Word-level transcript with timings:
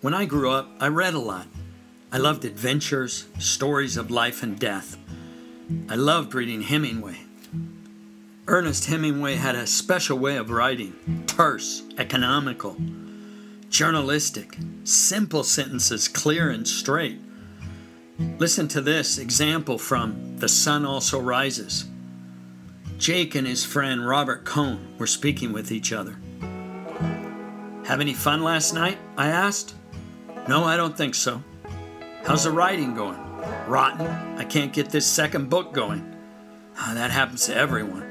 When 0.00 0.14
I 0.14 0.26
grew 0.26 0.52
up, 0.52 0.70
I 0.78 0.86
read 0.86 1.14
a 1.14 1.18
lot. 1.18 1.48
I 2.12 2.18
loved 2.18 2.44
adventures, 2.44 3.26
stories 3.40 3.96
of 3.96 4.12
life 4.12 4.44
and 4.44 4.56
death. 4.56 4.96
I 5.88 5.96
loved 5.96 6.34
reading 6.34 6.62
Hemingway. 6.62 7.18
Ernest 8.46 8.84
Hemingway 8.86 9.34
had 9.34 9.56
a 9.56 9.66
special 9.66 10.16
way 10.16 10.36
of 10.36 10.50
writing 10.50 11.24
terse, 11.26 11.82
economical, 11.98 12.76
journalistic, 13.70 14.56
simple 14.84 15.42
sentences, 15.42 16.06
clear 16.06 16.48
and 16.48 16.66
straight. 16.66 17.18
Listen 18.38 18.68
to 18.68 18.80
this 18.80 19.18
example 19.18 19.78
from 19.78 20.38
The 20.38 20.48
Sun 20.48 20.86
Also 20.86 21.20
Rises. 21.20 21.86
Jake 22.98 23.34
and 23.34 23.48
his 23.48 23.64
friend 23.64 24.06
Robert 24.06 24.44
Cohn 24.44 24.94
were 24.96 25.08
speaking 25.08 25.52
with 25.52 25.72
each 25.72 25.92
other. 25.92 26.20
Have 27.84 28.00
any 28.00 28.14
fun 28.14 28.44
last 28.44 28.74
night? 28.74 28.98
I 29.16 29.26
asked. 29.28 29.74
No, 30.48 30.64
I 30.64 30.78
don't 30.78 30.96
think 30.96 31.14
so. 31.14 31.42
How's 32.24 32.44
the 32.44 32.50
writing 32.50 32.94
going? 32.94 33.18
Rotten. 33.66 34.06
I 34.38 34.44
can't 34.44 34.72
get 34.72 34.88
this 34.88 35.06
second 35.06 35.50
book 35.50 35.74
going. 35.74 36.16
Oh, 36.80 36.94
that 36.94 37.10
happens 37.10 37.44
to 37.46 37.54
everyone. 37.54 38.02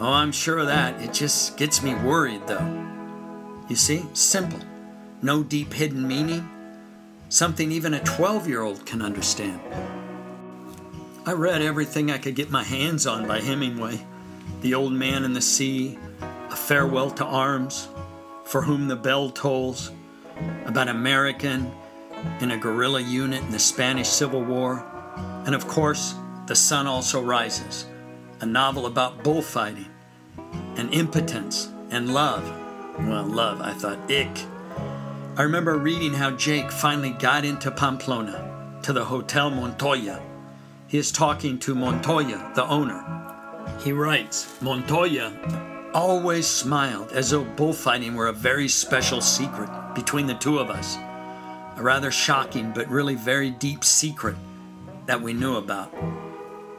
Oh, 0.00 0.12
I'm 0.12 0.32
sure 0.32 0.58
of 0.58 0.66
that. 0.66 1.00
It 1.00 1.12
just 1.12 1.56
gets 1.56 1.80
me 1.80 1.94
worried, 1.94 2.44
though. 2.48 2.88
You 3.68 3.76
see? 3.76 4.04
Simple. 4.14 4.58
No 5.22 5.44
deep 5.44 5.72
hidden 5.72 6.08
meaning. 6.08 6.48
Something 7.28 7.70
even 7.70 7.94
a 7.94 8.02
12 8.02 8.48
year 8.48 8.62
old 8.62 8.84
can 8.84 9.00
understand. 9.00 9.60
I 11.24 11.34
read 11.34 11.62
everything 11.62 12.10
I 12.10 12.18
could 12.18 12.34
get 12.34 12.50
my 12.50 12.64
hands 12.64 13.06
on 13.06 13.28
by 13.28 13.40
Hemingway 13.40 14.04
The 14.62 14.74
Old 14.74 14.92
Man 14.92 15.22
and 15.22 15.36
the 15.36 15.40
Sea, 15.40 15.96
A 16.50 16.56
Farewell 16.56 17.12
to 17.12 17.24
Arms, 17.24 17.86
For 18.44 18.62
Whom 18.62 18.88
the 18.88 18.96
Bell 18.96 19.30
Tolls, 19.30 19.92
about 20.66 20.88
American 20.88 21.72
in 22.40 22.50
a 22.50 22.56
guerrilla 22.56 23.00
unit 23.00 23.42
in 23.42 23.50
the 23.50 23.58
Spanish 23.58 24.08
Civil 24.08 24.42
War, 24.42 24.84
and 25.46 25.54
of 25.54 25.66
course, 25.66 26.14
The 26.46 26.54
Sun 26.54 26.86
Also 26.86 27.22
Rises, 27.22 27.86
a 28.40 28.46
novel 28.46 28.86
about 28.86 29.22
bullfighting 29.22 29.86
and 30.76 30.92
impotence 30.94 31.70
and 31.90 32.12
love. 32.12 32.48
Well, 32.98 33.24
love, 33.24 33.60
I 33.60 33.72
thought, 33.72 34.10
ick. 34.10 34.30
I 35.36 35.42
remember 35.42 35.78
reading 35.78 36.12
how 36.12 36.32
Jake 36.32 36.70
finally 36.70 37.10
got 37.10 37.44
into 37.44 37.70
Pamplona, 37.70 38.78
to 38.82 38.92
the 38.92 39.04
Hotel 39.04 39.50
Montoya. 39.50 40.20
He 40.86 40.98
is 40.98 41.12
talking 41.12 41.58
to 41.60 41.74
Montoya, 41.74 42.52
the 42.54 42.64
owner. 42.64 43.04
He 43.82 43.92
writes 43.92 44.60
Montoya 44.60 45.32
always 45.94 46.46
smiled 46.46 47.12
as 47.12 47.30
though 47.30 47.44
bullfighting 47.44 48.14
were 48.14 48.28
a 48.28 48.32
very 48.32 48.68
special 48.68 49.20
secret 49.20 49.68
between 49.94 50.26
the 50.26 50.34
two 50.34 50.58
of 50.58 50.70
us. 50.70 50.96
A 51.76 51.82
rather 51.82 52.10
shocking 52.10 52.72
but 52.74 52.88
really 52.88 53.14
very 53.14 53.50
deep 53.50 53.84
secret 53.84 54.36
that 55.06 55.20
we 55.20 55.32
knew 55.32 55.56
about. 55.56 55.92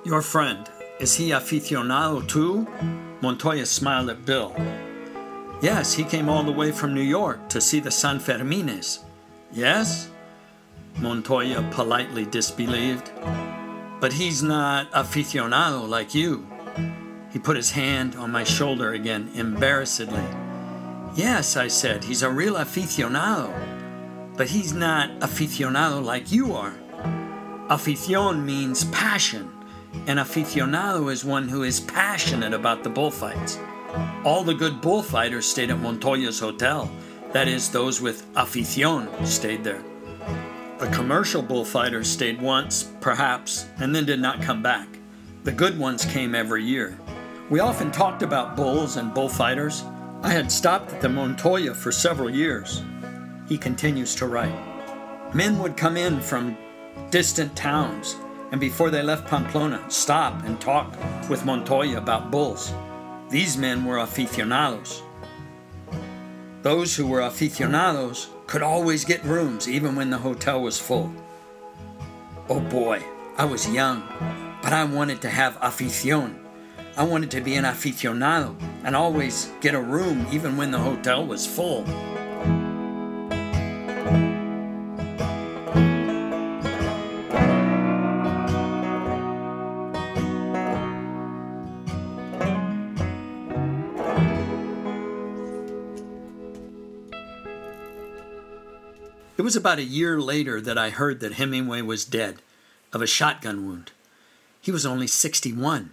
Your 0.03 0.21
friend, 0.21 0.69
is 0.99 1.15
he 1.15 1.29
aficionado 1.29 2.27
too? 2.27 2.67
Montoya 3.21 3.65
smiled 3.65 4.09
at 4.09 4.25
Bill. 4.25 4.55
Yes, 5.61 5.93
he 5.93 6.03
came 6.03 6.29
all 6.29 6.43
the 6.43 6.51
way 6.51 6.71
from 6.71 6.93
New 6.93 7.01
York 7.01 7.49
to 7.49 7.61
see 7.61 7.79
the 7.79 7.91
San 7.91 8.19
Fermines. 8.19 8.99
Yes? 9.51 10.09
Montoya 10.97 11.67
politely 11.71 12.25
disbelieved. 12.25 13.11
But 13.99 14.13
he's 14.13 14.41
not 14.41 14.91
aficionado 14.91 15.87
like 15.87 16.15
you. 16.15 16.47
He 17.31 17.39
put 17.39 17.55
his 17.57 17.71
hand 17.71 18.15
on 18.15 18.31
my 18.31 18.43
shoulder 18.43 18.93
again, 18.93 19.29
embarrassedly. 19.35 20.23
Yes, 21.13 21.57
I 21.57 21.67
said, 21.67 22.03
he's 22.03 22.23
a 22.23 22.29
real 22.29 22.55
aficionado. 22.55 23.51
But 24.37 24.47
he's 24.47 24.73
not 24.73 25.19
aficionado 25.19 26.03
like 26.03 26.31
you 26.31 26.53
are. 26.53 26.73
Aficion 27.69 28.43
means 28.43 28.85
passion, 28.85 29.51
and 30.07 30.19
aficionado 30.19 31.11
is 31.11 31.25
one 31.25 31.49
who 31.49 31.63
is 31.63 31.81
passionate 31.81 32.53
about 32.53 32.83
the 32.83 32.89
bullfights. 32.89 33.59
All 34.23 34.43
the 34.43 34.53
good 34.53 34.79
bullfighters 34.79 35.45
stayed 35.45 35.69
at 35.69 35.79
Montoya's 35.79 36.39
hotel. 36.39 36.89
That 37.33 37.47
is, 37.47 37.69
those 37.69 38.01
with 38.01 38.31
aficion 38.33 39.25
stayed 39.25 39.63
there. 39.63 39.83
The 40.79 40.87
commercial 40.87 41.41
bullfighters 41.41 42.09
stayed 42.09 42.41
once, 42.41 42.89
perhaps, 43.01 43.67
and 43.79 43.93
then 43.93 44.05
did 44.05 44.19
not 44.19 44.41
come 44.41 44.63
back. 44.63 44.87
The 45.43 45.51
good 45.51 45.77
ones 45.77 46.05
came 46.05 46.35
every 46.35 46.63
year. 46.63 46.97
We 47.49 47.59
often 47.59 47.91
talked 47.91 48.23
about 48.23 48.55
bulls 48.55 48.95
and 48.95 49.13
bullfighters. 49.13 49.83
I 50.23 50.29
had 50.33 50.51
stopped 50.51 50.93
at 50.93 51.01
the 51.01 51.09
Montoya 51.09 51.73
for 51.73 51.91
several 51.91 52.29
years. 52.29 52.83
He 53.49 53.57
continues 53.57 54.13
to 54.15 54.27
write. 54.27 54.53
Men 55.33 55.57
would 55.57 55.75
come 55.75 55.97
in 55.97 56.21
from 56.21 56.55
distant 57.09 57.55
towns, 57.55 58.15
and 58.51 58.61
before 58.61 58.91
they 58.91 59.01
left 59.01 59.27
Pamplona, 59.27 59.83
stop 59.89 60.43
and 60.43 60.61
talk 60.61 60.95
with 61.27 61.43
Montoya 61.43 61.97
about 61.97 62.29
bulls. 62.29 62.71
These 63.31 63.57
men 63.57 63.83
were 63.83 63.97
aficionados. 63.97 65.01
Those 66.61 66.95
who 66.95 67.07
were 67.07 67.21
aficionados 67.21 68.29
could 68.45 68.61
always 68.61 69.03
get 69.03 69.23
rooms 69.23 69.67
even 69.67 69.95
when 69.95 70.11
the 70.11 70.19
hotel 70.19 70.61
was 70.61 70.79
full. 70.79 71.11
Oh 72.47 72.59
boy, 72.59 73.01
I 73.37 73.45
was 73.45 73.67
young, 73.67 74.03
but 74.61 74.71
I 74.71 74.83
wanted 74.83 75.19
to 75.21 75.29
have 75.29 75.59
afición. 75.61 76.40
I 76.97 77.03
wanted 77.03 77.31
to 77.31 77.41
be 77.41 77.55
an 77.55 77.63
aficionado 77.63 78.55
and 78.83 78.95
always 78.95 79.49
get 79.61 79.73
a 79.73 79.81
room 79.81 80.27
even 80.31 80.57
when 80.57 80.71
the 80.71 80.79
hotel 80.79 81.25
was 81.25 81.47
full. 81.47 81.85
It 99.37 99.43
was 99.43 99.55
about 99.55 99.79
a 99.79 99.83
year 99.83 100.19
later 100.21 100.61
that 100.61 100.77
I 100.77 100.89
heard 100.91 101.19
that 101.21 101.33
Hemingway 101.33 101.81
was 101.81 102.05
dead 102.05 102.41
of 102.93 103.01
a 103.01 103.07
shotgun 103.07 103.65
wound. 103.65 103.91
He 104.61 104.71
was 104.71 104.85
only 104.85 105.07
61. 105.07 105.91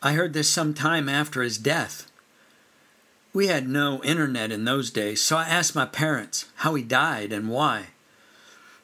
I 0.00 0.12
heard 0.12 0.32
this 0.32 0.48
some 0.48 0.74
time 0.74 1.08
after 1.08 1.42
his 1.42 1.58
death. 1.58 2.10
We 3.32 3.48
had 3.48 3.68
no 3.68 4.02
internet 4.04 4.52
in 4.52 4.64
those 4.64 4.90
days, 4.90 5.20
so 5.20 5.36
I 5.36 5.48
asked 5.48 5.74
my 5.74 5.86
parents 5.86 6.46
how 6.56 6.74
he 6.74 6.82
died 6.82 7.32
and 7.32 7.48
why. 7.48 7.88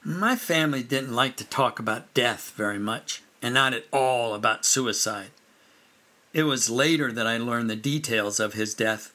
My 0.03 0.37
family 0.37 0.83
didn't 0.83 1.15
like 1.15 1.37
to 1.37 1.45
talk 1.45 1.79
about 1.79 2.13
death 2.15 2.53
very 2.57 2.79
much, 2.79 3.23
and 3.41 3.55
not 3.55 3.73
at 3.73 3.87
all 3.93 4.35
about 4.35 4.67
suicide. 4.67 5.31
It 6.33 6.43
was 6.43 6.69
later 6.69 7.13
that 7.13 7.27
I 7.27 7.39
learned 7.39 7.71
the 7.71 7.77
details 7.77 8.41
of 8.41 8.55
his 8.55 8.75
death, 8.75 9.13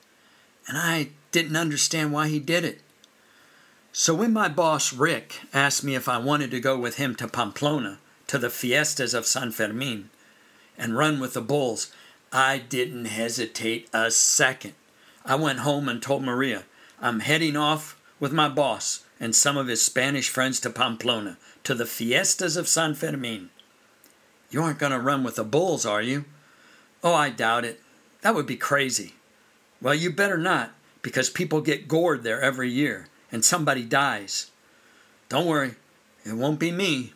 and 0.67 0.77
I 0.77 1.09
didn't 1.31 1.57
understand 1.57 2.13
why 2.13 2.29
he 2.29 2.39
did 2.39 2.63
it. 2.63 2.81
So 3.91 4.16
when 4.16 4.31
my 4.31 4.47
boss 4.47 4.93
Rick 4.93 5.41
asked 5.53 5.83
me 5.83 5.95
if 5.95 6.07
I 6.07 6.17
wanted 6.17 6.49
to 6.51 6.59
go 6.59 6.77
with 6.77 6.95
him 6.95 7.13
to 7.16 7.27
Pamplona 7.27 7.99
to 8.27 8.37
the 8.37 8.49
fiestas 8.49 9.13
of 9.13 9.25
San 9.25 9.51
Fermin 9.51 10.09
and 10.79 10.97
run 10.97 11.19
with 11.19 11.34
the 11.35 11.41
bulls, 11.41 11.91
I 12.31 12.57
didn't 12.57 13.06
hesitate 13.06 13.90
a 13.94 14.09
second. 14.09 14.73
I 15.25 15.35
went 15.35 15.59
home 15.59 15.88
and 15.88 16.01
told 16.01 16.23
Maria, 16.23 16.63
I'm 17.00 17.19
heading 17.19 17.56
off 17.56 18.00
with 18.19 18.31
my 18.31 18.50
boss 18.50 19.03
and 19.19 19.35
some 19.35 19.57
of 19.57 19.67
his 19.67 19.81
Spanish 19.81 20.29
friends 20.29 20.59
to 20.62 20.69
Pamplona 20.69 21.38
to 21.66 21.75
the 21.75 21.85
fiestas 21.85 22.56
of 22.57 22.67
San 22.67 22.95
Fermin. 22.95 23.50
You 24.50 24.63
aren't 24.63 24.79
going 24.79 24.94
to 24.94 25.00
run 25.00 25.23
with 25.23 25.35
the 25.35 25.44
bulls, 25.44 25.85
are 25.85 26.01
you? 26.01 26.25
Oh, 27.03 27.13
I 27.13 27.29
doubt 27.29 27.66
it. 27.66 27.81
That 28.22 28.34
would 28.34 28.47
be 28.47 28.57
crazy. 28.57 29.13
Well, 29.81 29.94
you 29.94 30.11
better 30.11 30.38
not, 30.38 30.72
because 31.01 31.29
people 31.29 31.61
get 31.61 31.88
gored 31.88 32.23
there 32.23 32.41
every 32.41 32.69
year 32.69 33.07
and 33.31 33.46
somebody 33.46 33.84
dies. 33.84 34.52
Don't 35.29 35.46
worry, 35.46 35.76
it 36.26 36.34
won't 36.34 36.59
be 36.59 36.72
me. 36.72 37.14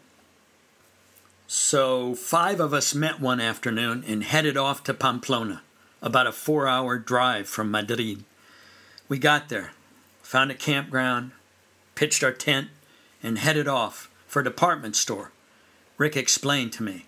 So, 1.47 2.15
five 2.15 2.59
of 2.59 2.73
us 2.73 2.95
met 2.95 3.19
one 3.19 3.39
afternoon 3.39 4.03
and 4.07 4.23
headed 4.23 4.57
off 4.57 4.83
to 4.85 4.93
Pamplona, 4.93 5.61
about 6.01 6.27
a 6.27 6.31
four 6.31 6.67
hour 6.67 6.97
drive 6.97 7.47
from 7.47 7.69
Madrid. 7.69 8.23
We 9.09 9.19
got 9.19 9.49
there, 9.49 9.73
found 10.21 10.51
a 10.51 10.55
campground, 10.55 11.31
pitched 11.95 12.23
our 12.23 12.31
tent, 12.31 12.69
and 13.21 13.37
headed 13.37 13.67
off 13.67 14.09
for 14.25 14.39
a 14.39 14.43
department 14.43 14.95
store. 14.95 15.31
Rick 15.97 16.17
explained 16.17 16.73
to 16.73 16.83
me 16.83 17.05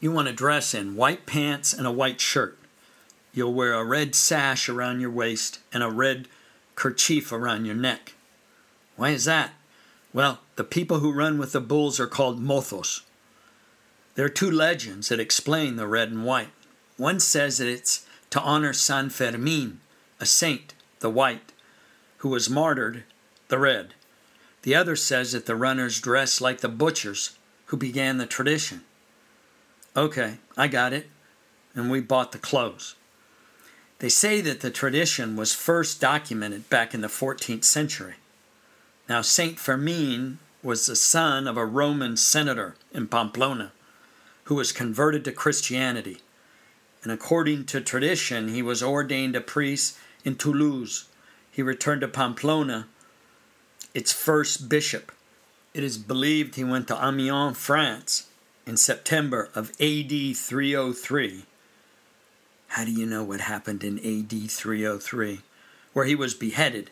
You 0.00 0.10
want 0.10 0.28
to 0.28 0.34
dress 0.34 0.74
in 0.74 0.96
white 0.96 1.26
pants 1.26 1.72
and 1.72 1.86
a 1.86 1.92
white 1.92 2.20
shirt. 2.20 2.58
You'll 3.32 3.54
wear 3.54 3.74
a 3.74 3.84
red 3.84 4.14
sash 4.14 4.68
around 4.68 5.00
your 5.00 5.10
waist 5.10 5.60
and 5.72 5.82
a 5.82 5.90
red 5.90 6.28
kerchief 6.74 7.30
around 7.30 7.66
your 7.66 7.74
neck. 7.74 8.14
Why 8.96 9.10
is 9.10 9.26
that? 9.26 9.52
Well, 10.12 10.40
the 10.56 10.64
people 10.64 11.00
who 11.00 11.12
run 11.12 11.38
with 11.38 11.52
the 11.52 11.60
bulls 11.60 12.00
are 12.00 12.06
called 12.06 12.42
mozos. 12.42 13.02
There 14.14 14.24
are 14.24 14.30
two 14.30 14.50
legends 14.50 15.08
that 15.08 15.20
explain 15.20 15.76
the 15.76 15.86
red 15.86 16.10
and 16.10 16.24
white. 16.24 16.48
One 16.96 17.20
says 17.20 17.58
that 17.58 17.68
it's 17.68 18.06
to 18.30 18.40
honor 18.40 18.72
San 18.72 19.10
Fermin, 19.10 19.80
a 20.18 20.26
saint, 20.26 20.74
the 21.00 21.10
white, 21.10 21.52
who 22.18 22.30
was 22.30 22.48
martyred 22.48 23.04
the 23.48 23.58
red. 23.58 23.94
The 24.62 24.74
other 24.74 24.96
says 24.96 25.32
that 25.32 25.46
the 25.46 25.54
runners 25.54 26.00
dress 26.00 26.40
like 26.40 26.60
the 26.60 26.68
butchers 26.68 27.38
who 27.66 27.76
began 27.76 28.16
the 28.16 28.26
tradition. 28.26 28.82
Okay, 29.96 30.38
I 30.56 30.68
got 30.68 30.92
it. 30.92 31.08
And 31.74 31.90
we 31.90 32.00
bought 32.00 32.32
the 32.32 32.38
clothes. 32.38 32.96
They 33.98 34.08
say 34.08 34.40
that 34.40 34.60
the 34.60 34.70
tradition 34.70 35.36
was 35.36 35.54
first 35.54 36.00
documented 36.00 36.68
back 36.68 36.94
in 36.94 37.00
the 37.00 37.08
14th 37.08 37.64
century. 37.64 38.14
Now, 39.08 39.20
Saint 39.22 39.58
Fermin 39.58 40.38
was 40.62 40.86
the 40.86 40.96
son 40.96 41.46
of 41.46 41.56
a 41.56 41.64
Roman 41.64 42.16
senator 42.16 42.74
in 42.92 43.06
Pamplona 43.06 43.72
who 44.44 44.54
was 44.54 44.72
converted 44.72 45.24
to 45.24 45.32
Christianity. 45.32 46.18
And 47.02 47.12
according 47.12 47.66
to 47.66 47.80
tradition, 47.80 48.48
he 48.48 48.62
was 48.62 48.82
ordained 48.82 49.36
a 49.36 49.40
priest 49.40 49.96
in 50.24 50.36
Toulouse. 50.36 51.08
He 51.50 51.62
returned 51.62 52.00
to 52.00 52.08
Pamplona 52.08 52.88
its 53.94 54.12
first 54.12 54.68
bishop. 54.68 55.12
It 55.72 55.84
is 55.84 55.98
believed 55.98 56.54
he 56.54 56.64
went 56.64 56.88
to 56.88 56.96
Amiens, 56.96 57.56
France, 57.56 58.28
in 58.66 58.76
September 58.76 59.50
of 59.54 59.70
AD 59.80 60.36
303. 60.36 61.44
How 62.68 62.84
do 62.84 62.90
you 62.90 63.06
know 63.06 63.22
what 63.22 63.40
happened 63.40 63.84
in 63.84 63.98
AD 63.98 64.50
303? 64.50 65.40
Where 65.92 66.04
he 66.04 66.14
was 66.14 66.34
beheaded. 66.34 66.90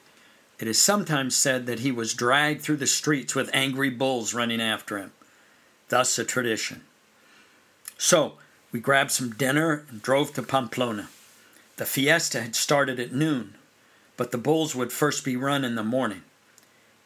It 0.58 0.68
is 0.68 0.80
sometimes 0.80 1.36
said 1.36 1.66
that 1.66 1.80
he 1.80 1.90
was 1.90 2.14
dragged 2.14 2.62
through 2.62 2.76
the 2.76 2.86
streets 2.86 3.34
with 3.34 3.50
angry 3.52 3.90
bulls 3.90 4.34
running 4.34 4.60
after 4.60 4.98
him. 4.98 5.12
Thus, 5.88 6.18
a 6.18 6.24
tradition. 6.24 6.82
So, 7.98 8.34
we 8.70 8.80
grabbed 8.80 9.10
some 9.10 9.30
dinner 9.30 9.84
and 9.88 10.02
drove 10.02 10.32
to 10.34 10.42
Pamplona. 10.42 11.08
The 11.76 11.86
fiesta 11.86 12.40
had 12.40 12.54
started 12.54 13.00
at 13.00 13.12
noon, 13.12 13.56
but 14.16 14.30
the 14.30 14.38
bulls 14.38 14.74
would 14.74 14.92
first 14.92 15.24
be 15.24 15.36
run 15.36 15.64
in 15.64 15.74
the 15.74 15.82
morning. 15.82 16.22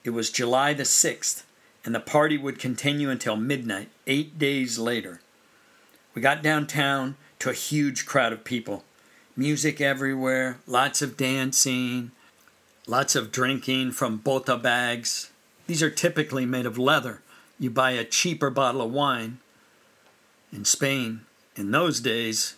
It 0.05 0.11
was 0.11 0.31
July 0.31 0.75
the 0.75 0.85
6th, 0.85 1.43
and 1.85 1.95
the 1.95 2.01
party 2.01 2.37
would 2.37 2.59
continue 2.59 3.09
until 3.09 3.37
midnight, 3.37 3.89
eight 4.07 4.39
days 4.39 4.79
later. 4.79 5.21
We 6.15 6.23
got 6.23 6.43
downtown 6.43 7.17
to 7.39 7.51
a 7.51 7.55
huge 7.55 8.05
crowd 8.05 8.33
of 8.33 8.45
people. 8.45 8.85
Music 9.37 9.81
everywhere, 9.81 10.59
lots 10.67 11.01
of 11.01 11.17
dancing, 11.17 12.11
lots 12.89 13.15
of 13.15 13.31
drinking 13.31 13.93
from 13.93 14.17
bota 14.17 14.57
bags. 14.57 15.31
These 15.67 15.83
are 15.83 15.91
typically 15.91 16.47
made 16.47 16.67
of 16.67 16.79
leather. 16.79 17.21
You 17.61 17.71
buy 17.71 17.93
a 17.93 18.05
cheaper 18.05 18.51
bottle 18.51 18.81
of 18.81 18.91
wine. 18.91 19.39
In 20.53 20.65
Spain, 20.65 21.21
in 21.55 21.71
those 21.71 22.01
days, 22.01 22.57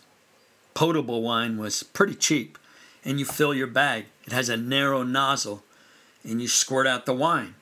potable 0.73 1.21
wine 1.21 1.57
was 1.57 1.83
pretty 1.83 2.15
cheap, 2.15 2.57
and 3.03 3.19
you 3.19 3.25
fill 3.25 3.53
your 3.53 3.67
bag. 3.67 4.05
It 4.25 4.31
has 4.31 4.47
a 4.47 4.55
narrow 4.55 5.03
nozzle 5.03 5.63
and 6.23 6.41
you 6.41 6.47
squirt 6.47 6.87
out 6.87 7.05
the 7.05 7.13
wine. 7.13 7.55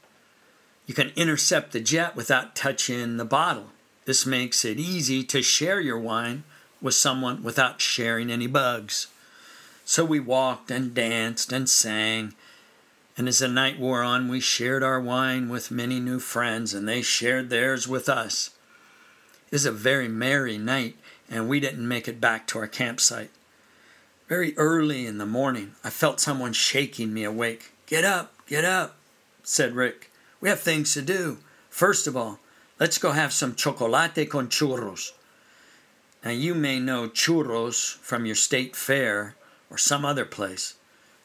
You 0.85 0.93
can 0.93 1.11
intercept 1.15 1.71
the 1.71 1.79
jet 1.79 2.15
without 2.15 2.55
touching 2.55 3.17
the 3.17 3.25
bottle. 3.25 3.67
This 4.05 4.25
makes 4.25 4.65
it 4.65 4.79
easy 4.79 5.23
to 5.23 5.41
share 5.41 5.79
your 5.79 5.99
wine 5.99 6.43
with 6.81 6.93
someone 6.93 7.43
without 7.43 7.81
sharing 7.81 8.31
any 8.31 8.47
bugs. 8.47 9.07
So 9.85 10.03
we 10.03 10.19
walked 10.19 10.71
and 10.71 10.93
danced 10.93 11.53
and 11.53 11.69
sang. 11.69 12.33
And 13.19 13.27
as 13.27 13.39
the 13.39 13.47
night 13.47 13.77
wore 13.77 14.01
on, 14.01 14.29
we 14.29 14.39
shared 14.39 14.81
our 14.81 14.99
wine 14.99 15.49
with 15.49 15.69
many 15.69 15.99
new 15.99 16.19
friends, 16.19 16.73
and 16.73 16.87
they 16.87 17.01
shared 17.01 17.49
theirs 17.49 17.87
with 17.87 18.09
us. 18.09 18.51
It 19.47 19.55
was 19.55 19.65
a 19.65 19.71
very 19.71 20.07
merry 20.07 20.57
night, 20.57 20.95
and 21.29 21.47
we 21.49 21.59
didn't 21.59 21.87
make 21.87 22.07
it 22.07 22.21
back 22.21 22.47
to 22.47 22.59
our 22.59 22.67
campsite. 22.67 23.29
Very 24.29 24.57
early 24.57 25.05
in 25.05 25.17
the 25.17 25.25
morning, 25.25 25.75
I 25.83 25.89
felt 25.89 26.21
someone 26.21 26.53
shaking 26.53 27.13
me 27.13 27.23
awake. 27.25 27.73
Get 27.85 28.05
up, 28.05 28.33
Get 28.49 28.65
up, 28.65 28.95
said 29.43 29.75
Rick. 29.75 30.11
We 30.41 30.49
have 30.49 30.61
things 30.61 30.95
to 30.95 31.03
do. 31.03 31.37
First 31.69 32.07
of 32.07 32.17
all, 32.17 32.39
let's 32.79 32.97
go 32.97 33.11
have 33.11 33.31
some 33.31 33.53
chocolate 33.53 34.27
con 34.29 34.47
churros. 34.47 35.11
Now, 36.23 36.31
you 36.31 36.55
may 36.55 36.79
know 36.79 37.07
churros 37.07 37.97
from 37.97 38.25
your 38.25 38.35
state 38.35 38.75
fair 38.75 39.35
or 39.69 39.77
some 39.77 40.03
other 40.03 40.25
place. 40.25 40.73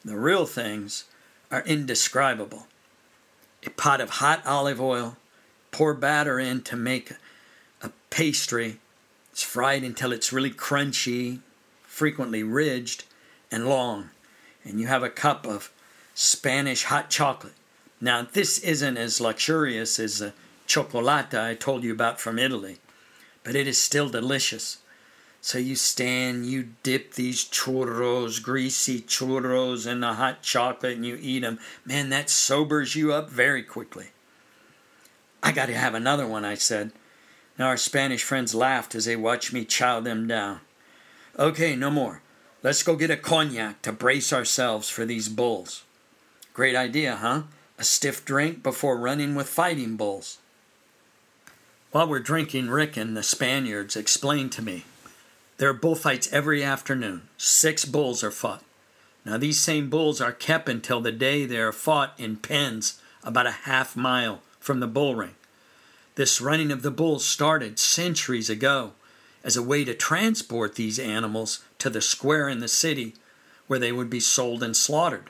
The 0.03 0.17
real 0.17 0.45
things 0.45 1.05
are 1.51 1.63
indescribable. 1.63 2.67
A 3.65 3.69
pot 3.69 4.01
of 4.01 4.09
hot 4.11 4.45
olive 4.45 4.79
oil, 4.79 5.17
pour 5.71 5.93
batter 5.93 6.39
in 6.39 6.61
to 6.63 6.75
make 6.75 7.11
a 7.81 7.91
pastry. 8.09 8.79
It's 9.31 9.43
fried 9.43 9.83
until 9.83 10.11
it's 10.11 10.31
really 10.31 10.51
crunchy, 10.51 11.39
frequently 11.83 12.43
ridged, 12.43 13.05
and 13.51 13.67
long. 13.67 14.09
And 14.63 14.79
you 14.79 14.87
have 14.87 15.03
a 15.03 15.09
cup 15.09 15.45
of 15.45 15.71
Spanish 16.13 16.83
hot 16.83 17.09
chocolate. 17.09 17.53
Now, 17.99 18.27
this 18.31 18.59
isn't 18.59 18.97
as 18.97 19.21
luxurious 19.21 19.99
as 19.99 20.19
the 20.19 20.33
chocolate 20.67 21.33
I 21.33 21.55
told 21.55 21.83
you 21.83 21.91
about 21.91 22.19
from 22.19 22.39
Italy, 22.39 22.79
but 23.43 23.55
it 23.55 23.67
is 23.67 23.77
still 23.77 24.09
delicious. 24.09 24.79
So 25.45 25.59
you 25.59 25.75
stand, 25.75 26.47
you 26.47 26.69
dip 26.81 27.13
these 27.13 27.45
churros, 27.45 28.41
greasy 28.41 28.99
churros, 28.99 29.85
in 29.85 29.99
the 29.99 30.13
hot 30.13 30.41
chocolate 30.41 30.95
and 30.95 31.05
you 31.05 31.19
eat 31.21 31.41
them. 31.41 31.59
Man, 31.85 32.09
that 32.09 32.31
sobers 32.31 32.95
you 32.95 33.13
up 33.13 33.29
very 33.29 33.61
quickly. 33.61 34.07
I 35.43 35.51
got 35.51 35.67
to 35.67 35.75
have 35.75 35.93
another 35.93 36.25
one, 36.25 36.45
I 36.45 36.55
said. 36.55 36.93
Now 37.59 37.67
our 37.67 37.77
Spanish 37.77 38.23
friends 38.23 38.55
laughed 38.55 38.95
as 38.95 39.05
they 39.05 39.15
watched 39.15 39.53
me 39.53 39.65
chow 39.65 39.99
them 39.99 40.27
down. 40.27 40.61
Okay, 41.37 41.75
no 41.75 41.91
more. 41.91 42.23
Let's 42.63 42.81
go 42.81 42.95
get 42.95 43.11
a 43.11 43.15
cognac 43.15 43.83
to 43.83 43.91
brace 43.91 44.33
ourselves 44.33 44.89
for 44.89 45.05
these 45.05 45.29
bulls. 45.29 45.83
Great 46.55 46.75
idea, 46.75 47.17
huh? 47.17 47.43
A 47.77 47.83
stiff 47.83 48.25
drink 48.25 48.63
before 48.63 48.97
running 48.97 49.35
with 49.35 49.47
fighting 49.47 49.95
bulls. 49.95 50.39
While 51.91 52.07
we're 52.07 52.17
drinking, 52.17 52.71
Rick 52.71 52.97
and 52.97 53.15
the 53.15 53.21
Spaniards 53.21 53.95
explained 53.95 54.51
to 54.53 54.63
me 54.63 54.85
there 55.57 55.69
are 55.69 55.73
bullfights 55.73 56.31
every 56.31 56.63
afternoon. 56.63 57.23
Six 57.37 57.85
bulls 57.85 58.23
are 58.23 58.31
fought. 58.31 58.63
Now, 59.25 59.37
these 59.37 59.59
same 59.59 59.89
bulls 59.89 60.21
are 60.21 60.31
kept 60.31 60.69
until 60.69 61.01
the 61.01 61.11
day 61.11 61.45
they 61.45 61.57
are 61.57 61.71
fought 61.71 62.13
in 62.17 62.37
pens 62.37 63.01
about 63.23 63.47
a 63.47 63.51
half 63.51 63.95
mile 63.95 64.41
from 64.59 64.79
the 64.79 64.87
bull 64.87 65.15
ring. 65.15 65.35
This 66.15 66.39
running 66.39 66.71
of 66.71 66.81
the 66.81 66.91
bulls 66.91 67.25
started 67.25 67.79
centuries 67.79 68.49
ago 68.49 68.93
as 69.43 69.57
a 69.57 69.63
way 69.63 69.83
to 69.83 69.93
transport 69.93 70.75
these 70.75 70.99
animals 70.99 71.63
to 71.79 71.89
the 71.89 72.01
square 72.01 72.47
in 72.47 72.59
the 72.59 72.67
city 72.67 73.15
where 73.67 73.79
they 73.79 73.91
would 73.91 74.09
be 74.09 74.19
sold 74.19 74.61
and 74.61 74.75
slaughtered 74.75 75.29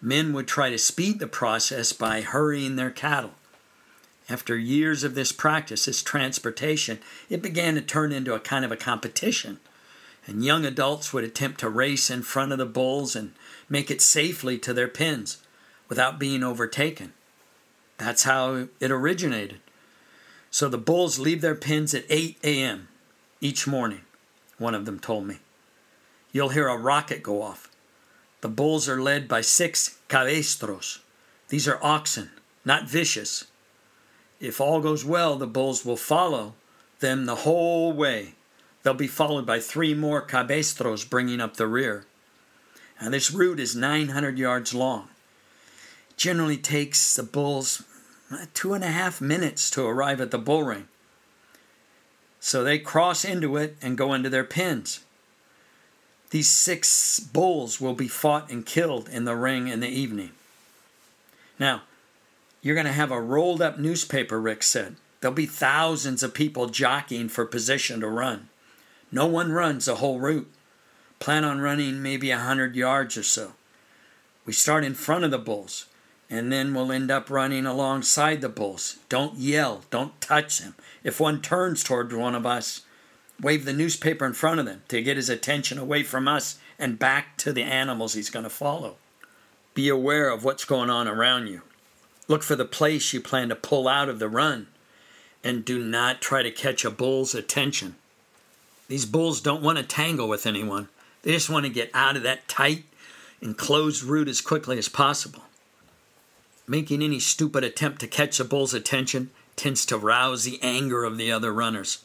men 0.00 0.32
would 0.32 0.46
try 0.46 0.70
to 0.70 0.78
speed 0.78 1.18
the 1.18 1.26
process 1.26 1.92
by 1.92 2.20
hurrying 2.20 2.76
their 2.76 2.90
cattle. 2.90 3.32
After 4.30 4.56
years 4.56 5.04
of 5.04 5.14
this 5.14 5.32
practice, 5.32 5.86
this 5.86 6.02
transportation, 6.02 6.98
it 7.30 7.40
began 7.40 7.74
to 7.76 7.80
turn 7.80 8.12
into 8.12 8.34
a 8.34 8.40
kind 8.40 8.64
of 8.64 8.72
a 8.72 8.76
competition. 8.76 9.58
And 10.26 10.44
young 10.44 10.66
adults 10.66 11.12
would 11.12 11.24
attempt 11.24 11.60
to 11.60 11.70
race 11.70 12.10
in 12.10 12.22
front 12.22 12.52
of 12.52 12.58
the 12.58 12.66
bulls 12.66 13.16
and 13.16 13.32
make 13.70 13.90
it 13.90 14.02
safely 14.02 14.58
to 14.58 14.74
their 14.74 14.88
pens 14.88 15.38
without 15.88 16.18
being 16.18 16.42
overtaken. 16.42 17.14
That's 17.96 18.24
how 18.24 18.68
it 18.78 18.90
originated. 18.90 19.60
So 20.50 20.68
the 20.68 20.78
bulls 20.78 21.18
leave 21.18 21.40
their 21.40 21.54
pens 21.54 21.94
at 21.94 22.04
8 22.08 22.38
a.m. 22.44 22.88
each 23.40 23.66
morning, 23.66 24.02
one 24.58 24.74
of 24.74 24.84
them 24.84 24.98
told 24.98 25.26
me. 25.26 25.38
You'll 26.32 26.50
hear 26.50 26.68
a 26.68 26.76
rocket 26.76 27.22
go 27.22 27.42
off. 27.42 27.70
The 28.42 28.48
bulls 28.48 28.88
are 28.88 29.00
led 29.00 29.26
by 29.26 29.40
six 29.40 29.98
cabestros. 30.08 31.00
These 31.48 31.66
are 31.66 31.82
oxen, 31.82 32.30
not 32.64 32.88
vicious. 32.88 33.46
If 34.40 34.60
all 34.60 34.80
goes 34.80 35.04
well, 35.04 35.36
the 35.36 35.46
bulls 35.46 35.84
will 35.84 35.96
follow 35.96 36.54
them 37.00 37.26
the 37.26 37.36
whole 37.36 37.92
way. 37.92 38.34
They'll 38.82 38.94
be 38.94 39.08
followed 39.08 39.46
by 39.46 39.60
three 39.60 39.94
more 39.94 40.24
cabestros 40.24 41.08
bringing 41.08 41.40
up 41.40 41.56
the 41.56 41.66
rear. 41.66 42.06
Now, 43.00 43.10
this 43.10 43.30
route 43.30 43.60
is 43.60 43.76
900 43.76 44.38
yards 44.38 44.74
long. 44.74 45.08
It 46.10 46.16
generally 46.16 46.56
takes 46.56 47.14
the 47.14 47.22
bulls 47.22 47.82
uh, 48.30 48.46
two 48.54 48.74
and 48.74 48.84
a 48.84 48.88
half 48.88 49.20
minutes 49.20 49.70
to 49.70 49.84
arrive 49.84 50.20
at 50.20 50.30
the 50.30 50.38
bull 50.38 50.62
ring. 50.62 50.88
So 52.40 52.62
they 52.62 52.78
cross 52.78 53.24
into 53.24 53.56
it 53.56 53.76
and 53.82 53.98
go 53.98 54.14
into 54.14 54.30
their 54.30 54.44
pens. 54.44 55.00
These 56.30 56.48
six 56.48 57.18
bulls 57.20 57.80
will 57.80 57.94
be 57.94 58.08
fought 58.08 58.50
and 58.50 58.66
killed 58.66 59.08
in 59.08 59.24
the 59.24 59.34
ring 59.34 59.68
in 59.68 59.80
the 59.80 59.88
evening. 59.88 60.32
Now, 61.58 61.82
you're 62.62 62.74
going 62.74 62.86
to 62.86 62.92
have 62.92 63.10
a 63.10 63.20
rolled 63.20 63.62
up 63.62 63.78
newspaper, 63.78 64.40
Rick 64.40 64.62
said. 64.62 64.96
There'll 65.20 65.34
be 65.34 65.46
thousands 65.46 66.22
of 66.22 66.34
people 66.34 66.68
jockeying 66.68 67.28
for 67.28 67.44
position 67.44 68.00
to 68.00 68.08
run. 68.08 68.48
No 69.10 69.26
one 69.26 69.52
runs 69.52 69.86
the 69.86 69.96
whole 69.96 70.20
route. 70.20 70.50
Plan 71.18 71.44
on 71.44 71.60
running 71.60 72.02
maybe 72.02 72.30
a 72.30 72.38
hundred 72.38 72.76
yards 72.76 73.16
or 73.16 73.22
so. 73.22 73.52
We 74.44 74.52
start 74.52 74.84
in 74.84 74.94
front 74.94 75.24
of 75.24 75.30
the 75.30 75.38
bulls, 75.38 75.86
and 76.30 76.52
then 76.52 76.72
we'll 76.72 76.92
end 76.92 77.10
up 77.10 77.30
running 77.30 77.66
alongside 77.66 78.40
the 78.40 78.48
bulls. 78.48 78.98
Don't 79.08 79.36
yell, 79.36 79.82
don't 79.90 80.20
touch 80.20 80.58
them. 80.58 80.74
If 81.02 81.20
one 81.20 81.40
turns 81.40 81.82
toward 81.82 82.12
one 82.12 82.34
of 82.34 82.46
us, 82.46 82.82
wave 83.40 83.64
the 83.64 83.72
newspaper 83.72 84.24
in 84.24 84.32
front 84.32 84.60
of 84.60 84.66
them 84.66 84.82
to 84.88 85.02
get 85.02 85.16
his 85.16 85.28
attention 85.28 85.78
away 85.78 86.02
from 86.02 86.28
us 86.28 86.58
and 86.78 86.98
back 86.98 87.36
to 87.38 87.52
the 87.52 87.62
animals 87.62 88.14
he's 88.14 88.30
going 88.30 88.44
to 88.44 88.50
follow. 88.50 88.96
Be 89.74 89.88
aware 89.88 90.28
of 90.30 90.44
what's 90.44 90.64
going 90.64 90.90
on 90.90 91.08
around 91.08 91.48
you. 91.48 91.62
Look 92.28 92.42
for 92.42 92.54
the 92.54 92.64
place 92.64 93.12
you 93.12 93.20
plan 93.20 93.48
to 93.48 93.56
pull 93.56 93.88
out 93.88 94.08
of 94.08 94.18
the 94.18 94.28
run. 94.28 94.68
And 95.42 95.64
do 95.64 95.82
not 95.82 96.20
try 96.20 96.42
to 96.42 96.50
catch 96.50 96.84
a 96.84 96.90
bull's 96.90 97.34
attention. 97.34 97.96
These 98.88 99.06
bulls 99.06 99.40
don't 99.40 99.62
want 99.62 99.78
to 99.78 99.84
tangle 99.84 100.28
with 100.28 100.46
anyone, 100.46 100.88
they 101.22 101.32
just 101.32 101.50
want 101.50 101.66
to 101.66 101.72
get 101.72 101.90
out 101.92 102.16
of 102.16 102.22
that 102.22 102.48
tight, 102.48 102.84
enclosed 103.42 104.02
route 104.02 104.28
as 104.28 104.40
quickly 104.40 104.78
as 104.78 104.88
possible. 104.88 105.42
Making 106.66 107.02
any 107.02 107.20
stupid 107.20 107.64
attempt 107.64 108.00
to 108.00 108.06
catch 108.06 108.40
a 108.40 108.44
bull's 108.44 108.74
attention 108.74 109.30
tends 109.56 109.84
to 109.86 109.98
rouse 109.98 110.44
the 110.44 110.58
anger 110.62 111.04
of 111.04 111.18
the 111.18 111.30
other 111.30 111.52
runners, 111.52 112.04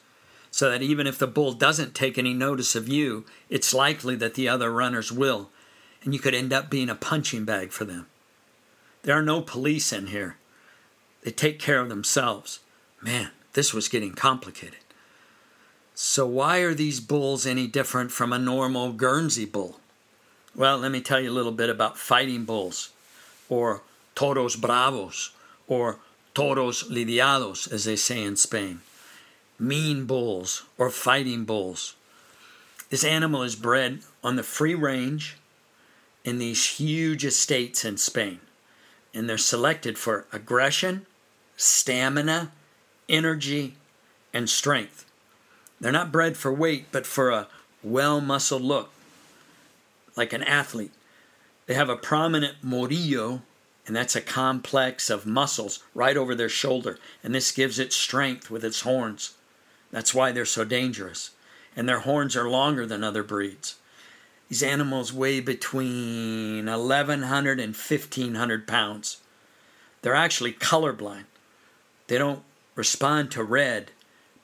so 0.52 0.70
that 0.70 0.82
even 0.82 1.08
if 1.08 1.18
the 1.18 1.28
bull 1.28 1.54
doesn't 1.54 1.96
take 1.96 2.18
any 2.18 2.34
notice 2.34 2.76
of 2.76 2.90
you, 2.90 3.26
it's 3.50 3.74
likely 3.74 4.16
that 4.16 4.36
the 4.36 4.50
other 4.50 4.72
runners 4.72 5.12
will, 5.12 5.50
and 6.04 6.14
you 6.14 6.20
could 6.20 6.36
end 6.36 6.52
up 6.52 6.70
being 6.70 6.90
a 6.90 6.96
punching 6.96 7.46
bag 7.46 7.72
for 7.72 7.86
them. 7.86 8.08
There 9.04 9.18
are 9.18 9.24
no 9.24 9.42
police 9.42 9.92
in 9.92 10.08
here. 10.08 10.38
They 11.24 11.32
take 11.32 11.60
care 11.60 11.80
of 11.80 11.90
themselves. 11.90 12.60
Man, 13.02 13.32
this 13.52 13.74
was 13.74 13.90
getting 13.90 14.14
complicated. 14.14 14.80
So, 15.94 16.26
why 16.26 16.60
are 16.60 16.74
these 16.74 17.00
bulls 17.00 17.46
any 17.46 17.68
different 17.68 18.12
from 18.12 18.34
a 18.34 18.40
normal 18.40 18.94
Guernsey 18.94 19.46
bull? 19.46 19.80
Well, 20.56 20.78
let 20.78 20.92
me 20.92 21.02
tell 21.02 21.20
you 21.20 21.30
a 21.30 21.34
little 21.34 21.52
bit 21.52 21.70
about 21.70 21.98
fighting 21.98 22.46
bulls, 22.46 22.92
or 23.50 23.82
toros 24.16 24.56
bravos, 24.56 25.32
or 25.68 26.00
toros 26.34 26.90
lidiados, 26.90 27.72
as 27.72 27.84
they 27.84 27.96
say 27.96 28.24
in 28.24 28.38
Spain. 28.38 28.82
Mean 29.60 30.06
bulls, 30.06 30.64
or 30.78 30.90
fighting 30.90 31.44
bulls. 31.44 31.96
This 32.90 33.04
animal 33.04 33.44
is 33.44 33.56
bred 33.56 34.00
on 34.24 34.36
the 34.36 34.44
free 34.44 34.76
range 34.76 35.38
in 36.24 36.38
these 36.38 36.78
huge 36.78 37.26
estates 37.26 37.84
in 37.84 37.98
Spain 37.98 38.40
and 39.14 39.30
they're 39.30 39.38
selected 39.38 39.98
for 39.98 40.26
aggression, 40.32 41.06
stamina, 41.56 42.52
energy, 43.08 43.76
and 44.34 44.50
strength. 44.50 45.06
They're 45.80 45.92
not 45.92 46.12
bred 46.12 46.38
for 46.38 46.54
weight, 46.54 46.88
but 46.92 47.06
for 47.06 47.30
a 47.30 47.48
well 47.84 48.22
muscled 48.22 48.62
look, 48.62 48.92
like 50.16 50.34
an 50.34 50.44
athlete. 50.44 50.94
They 51.66 51.74
have 51.74 51.90
a 51.90 51.96
prominent 51.96 52.56
morillo, 52.64 53.42
and 53.86 53.96
that's 53.96 54.16
a 54.16 54.22
complex 54.22 55.10
of 55.10 55.26
muscles 55.26 55.84
right 55.94 56.18
over 56.18 56.36
their 56.36 56.50
shoulder, 56.50 57.00
and 57.24 57.36
this 57.36 57.52
gives 57.52 57.80
it 57.80 57.94
strength 57.94 58.50
with 58.50 58.64
its 58.64 58.82
horns. 58.82 59.36
That's 59.92 60.14
why 60.14 60.32
they're 60.32 60.46
so 60.46 60.66
dangerous. 60.66 61.32
And 61.76 61.88
their 61.88 62.00
horns 62.00 62.36
are 62.36 62.50
longer 62.50 62.86
than 62.86 63.04
other 63.04 63.24
breeds. 63.24 63.76
These 64.54 64.62
animals 64.62 65.12
weigh 65.12 65.40
between 65.40 66.68
1,100 66.68 67.60
and 67.60 67.76
1,500 67.76 68.68
pounds. 68.68 69.18
They're 70.04 70.14
actually 70.14 70.54
colorblind. 70.54 71.24
They 72.06 72.20
don't 72.20 72.44
respond 72.76 73.32
to 73.32 73.44
red, 73.44 73.90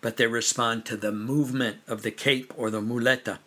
but 0.01 0.17
they 0.17 0.25
respond 0.25 0.85
to 0.85 0.97
the 0.97 1.11
movement 1.11 1.81
of 1.87 2.01
the 2.01 2.09
cape 2.09 2.51
or 2.57 2.71
the 2.71 2.81
muleta. 2.81 3.37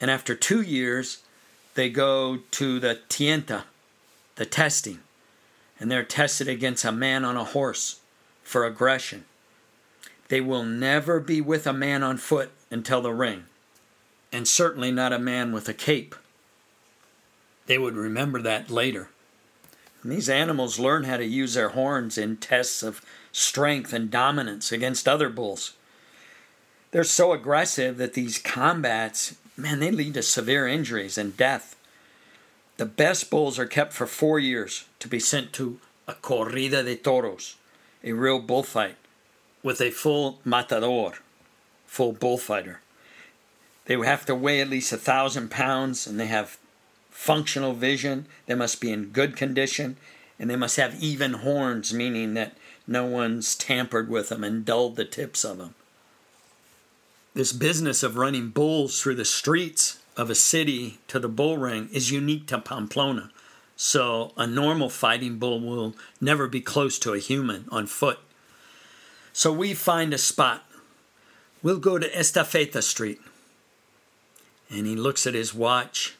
And 0.00 0.08
after 0.08 0.36
two 0.36 0.62
years, 0.62 1.24
they 1.74 1.90
go 1.90 2.38
to 2.52 2.78
the 2.78 3.00
tienta, 3.08 3.64
the 4.36 4.46
testing, 4.46 5.00
and 5.80 5.90
they're 5.90 6.04
tested 6.04 6.46
against 6.46 6.84
a 6.84 6.92
man 6.92 7.24
on 7.24 7.36
a 7.36 7.42
horse 7.42 7.98
for 8.44 8.64
aggression. 8.64 9.24
They 10.28 10.40
will 10.40 10.62
never 10.62 11.18
be 11.18 11.40
with 11.40 11.66
a 11.66 11.72
man 11.72 12.04
on 12.04 12.18
foot 12.18 12.52
until 12.70 13.02
the 13.02 13.12
ring 13.12 13.46
and 14.32 14.46
certainly 14.46 14.90
not 14.90 15.12
a 15.12 15.18
man 15.18 15.52
with 15.52 15.68
a 15.68 15.74
cape. 15.74 16.14
They 17.66 17.78
would 17.78 17.94
remember 17.94 18.40
that 18.42 18.70
later. 18.70 19.10
And 20.02 20.10
these 20.10 20.28
animals 20.28 20.78
learn 20.78 21.04
how 21.04 21.18
to 21.18 21.24
use 21.24 21.54
their 21.54 21.70
horns 21.70 22.16
in 22.16 22.36
tests 22.36 22.82
of 22.82 23.04
strength 23.32 23.92
and 23.92 24.10
dominance 24.10 24.72
against 24.72 25.06
other 25.06 25.28
bulls. 25.28 25.74
They're 26.90 27.04
so 27.04 27.32
aggressive 27.32 27.98
that 27.98 28.14
these 28.14 28.38
combats, 28.38 29.36
man, 29.56 29.80
they 29.80 29.90
lead 29.90 30.14
to 30.14 30.22
severe 30.22 30.66
injuries 30.66 31.18
and 31.18 31.36
death. 31.36 31.76
The 32.78 32.86
best 32.86 33.30
bulls 33.30 33.58
are 33.58 33.66
kept 33.66 33.92
for 33.92 34.06
four 34.06 34.38
years 34.38 34.86
to 35.00 35.08
be 35.08 35.20
sent 35.20 35.52
to 35.54 35.78
a 36.08 36.14
corrida 36.14 36.82
de 36.82 36.96
toros, 36.96 37.56
a 38.02 38.12
real 38.12 38.40
bullfight, 38.40 38.96
with 39.62 39.80
a 39.80 39.90
full 39.90 40.40
matador, 40.44 41.18
full 41.86 42.12
bullfighter. 42.12 42.80
They 43.90 43.96
have 43.96 44.24
to 44.26 44.36
weigh 44.36 44.60
at 44.60 44.70
least 44.70 44.92
a 44.92 44.96
thousand 44.96 45.50
pounds 45.50 46.06
and 46.06 46.20
they 46.20 46.28
have 46.28 46.58
functional 47.10 47.72
vision. 47.72 48.26
They 48.46 48.54
must 48.54 48.80
be 48.80 48.92
in 48.92 49.06
good 49.06 49.36
condition 49.36 49.96
and 50.38 50.48
they 50.48 50.54
must 50.54 50.76
have 50.76 51.02
even 51.02 51.32
horns, 51.32 51.92
meaning 51.92 52.34
that 52.34 52.56
no 52.86 53.04
one's 53.04 53.56
tampered 53.56 54.08
with 54.08 54.28
them 54.28 54.44
and 54.44 54.64
dulled 54.64 54.94
the 54.94 55.04
tips 55.04 55.42
of 55.42 55.58
them. 55.58 55.74
This 57.34 57.52
business 57.52 58.04
of 58.04 58.16
running 58.16 58.50
bulls 58.50 59.02
through 59.02 59.16
the 59.16 59.24
streets 59.24 59.98
of 60.16 60.30
a 60.30 60.36
city 60.36 61.00
to 61.08 61.18
the 61.18 61.28
bull 61.28 61.58
ring 61.58 61.88
is 61.92 62.12
unique 62.12 62.46
to 62.46 62.60
Pamplona. 62.60 63.32
So 63.74 64.32
a 64.36 64.46
normal 64.46 64.88
fighting 64.88 65.40
bull 65.40 65.58
will 65.58 65.96
never 66.20 66.46
be 66.46 66.60
close 66.60 66.96
to 67.00 67.12
a 67.12 67.18
human 67.18 67.64
on 67.72 67.88
foot. 67.88 68.20
So 69.32 69.52
we 69.52 69.74
find 69.74 70.14
a 70.14 70.18
spot. 70.18 70.64
We'll 71.60 71.80
go 71.80 71.98
to 71.98 72.08
Estafeta 72.08 72.84
Street 72.84 73.18
and 74.70 74.86
he 74.86 74.94
looks 74.94 75.26
at 75.26 75.34
his 75.34 75.52
watch. 75.52 76.16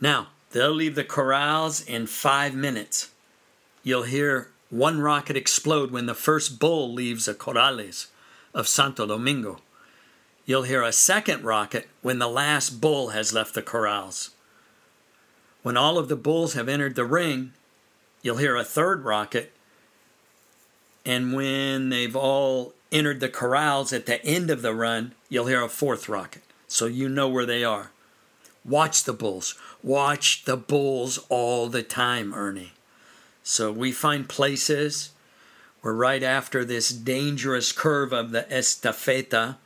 Now, 0.00 0.28
they'll 0.50 0.72
leave 0.72 0.96
the 0.96 1.04
corrals 1.04 1.80
in 1.80 2.06
five 2.06 2.54
minutes. 2.54 3.10
You'll 3.82 4.02
hear 4.02 4.48
one 4.68 5.00
rocket 5.00 5.36
explode 5.36 5.90
when 5.90 6.06
the 6.06 6.14
first 6.14 6.58
bull 6.58 6.92
leaves 6.92 7.26
the 7.26 7.34
corrales 7.34 8.08
of 8.52 8.68
Santo 8.68 9.06
Domingo. 9.06 9.60
You'll 10.44 10.64
hear 10.64 10.82
a 10.82 10.92
second 10.92 11.44
rocket 11.44 11.88
when 12.02 12.18
the 12.18 12.28
last 12.28 12.80
bull 12.80 13.10
has 13.10 13.32
left 13.32 13.54
the 13.54 13.62
corrals. 13.62 14.30
When 15.62 15.76
all 15.76 15.98
of 15.98 16.08
the 16.08 16.16
bulls 16.16 16.54
have 16.54 16.68
entered 16.68 16.96
the 16.96 17.04
ring, 17.04 17.52
you'll 18.22 18.36
hear 18.38 18.56
a 18.56 18.64
third 18.64 19.04
rocket. 19.04 19.52
And 21.04 21.34
when 21.34 21.90
they've 21.90 22.16
all 22.16 22.74
entered 22.90 23.20
the 23.20 23.28
corrals 23.28 23.92
at 23.92 24.06
the 24.06 24.24
end 24.24 24.50
of 24.50 24.62
the 24.62 24.74
run, 24.74 25.14
you'll 25.28 25.46
hear 25.46 25.62
a 25.62 25.68
fourth 25.68 26.08
rocket 26.08 26.42
so 26.68 26.86
you 26.86 27.08
know 27.08 27.28
where 27.28 27.46
they 27.46 27.64
are. 27.64 27.90
Watch 28.64 29.04
the 29.04 29.12
bulls. 29.12 29.54
Watch 29.82 30.44
the 30.44 30.56
bulls 30.56 31.18
all 31.28 31.68
the 31.68 31.82
time, 31.82 32.34
Ernie. 32.34 32.72
So 33.42 33.72
we 33.72 33.92
find 33.92 34.28
places 34.28 35.10
where, 35.80 35.94
right 35.94 36.22
after 36.22 36.64
this 36.64 36.90
dangerous 36.90 37.72
curve 37.72 38.12
of 38.12 38.30
the 38.30 38.42
estafeta, 38.50 39.56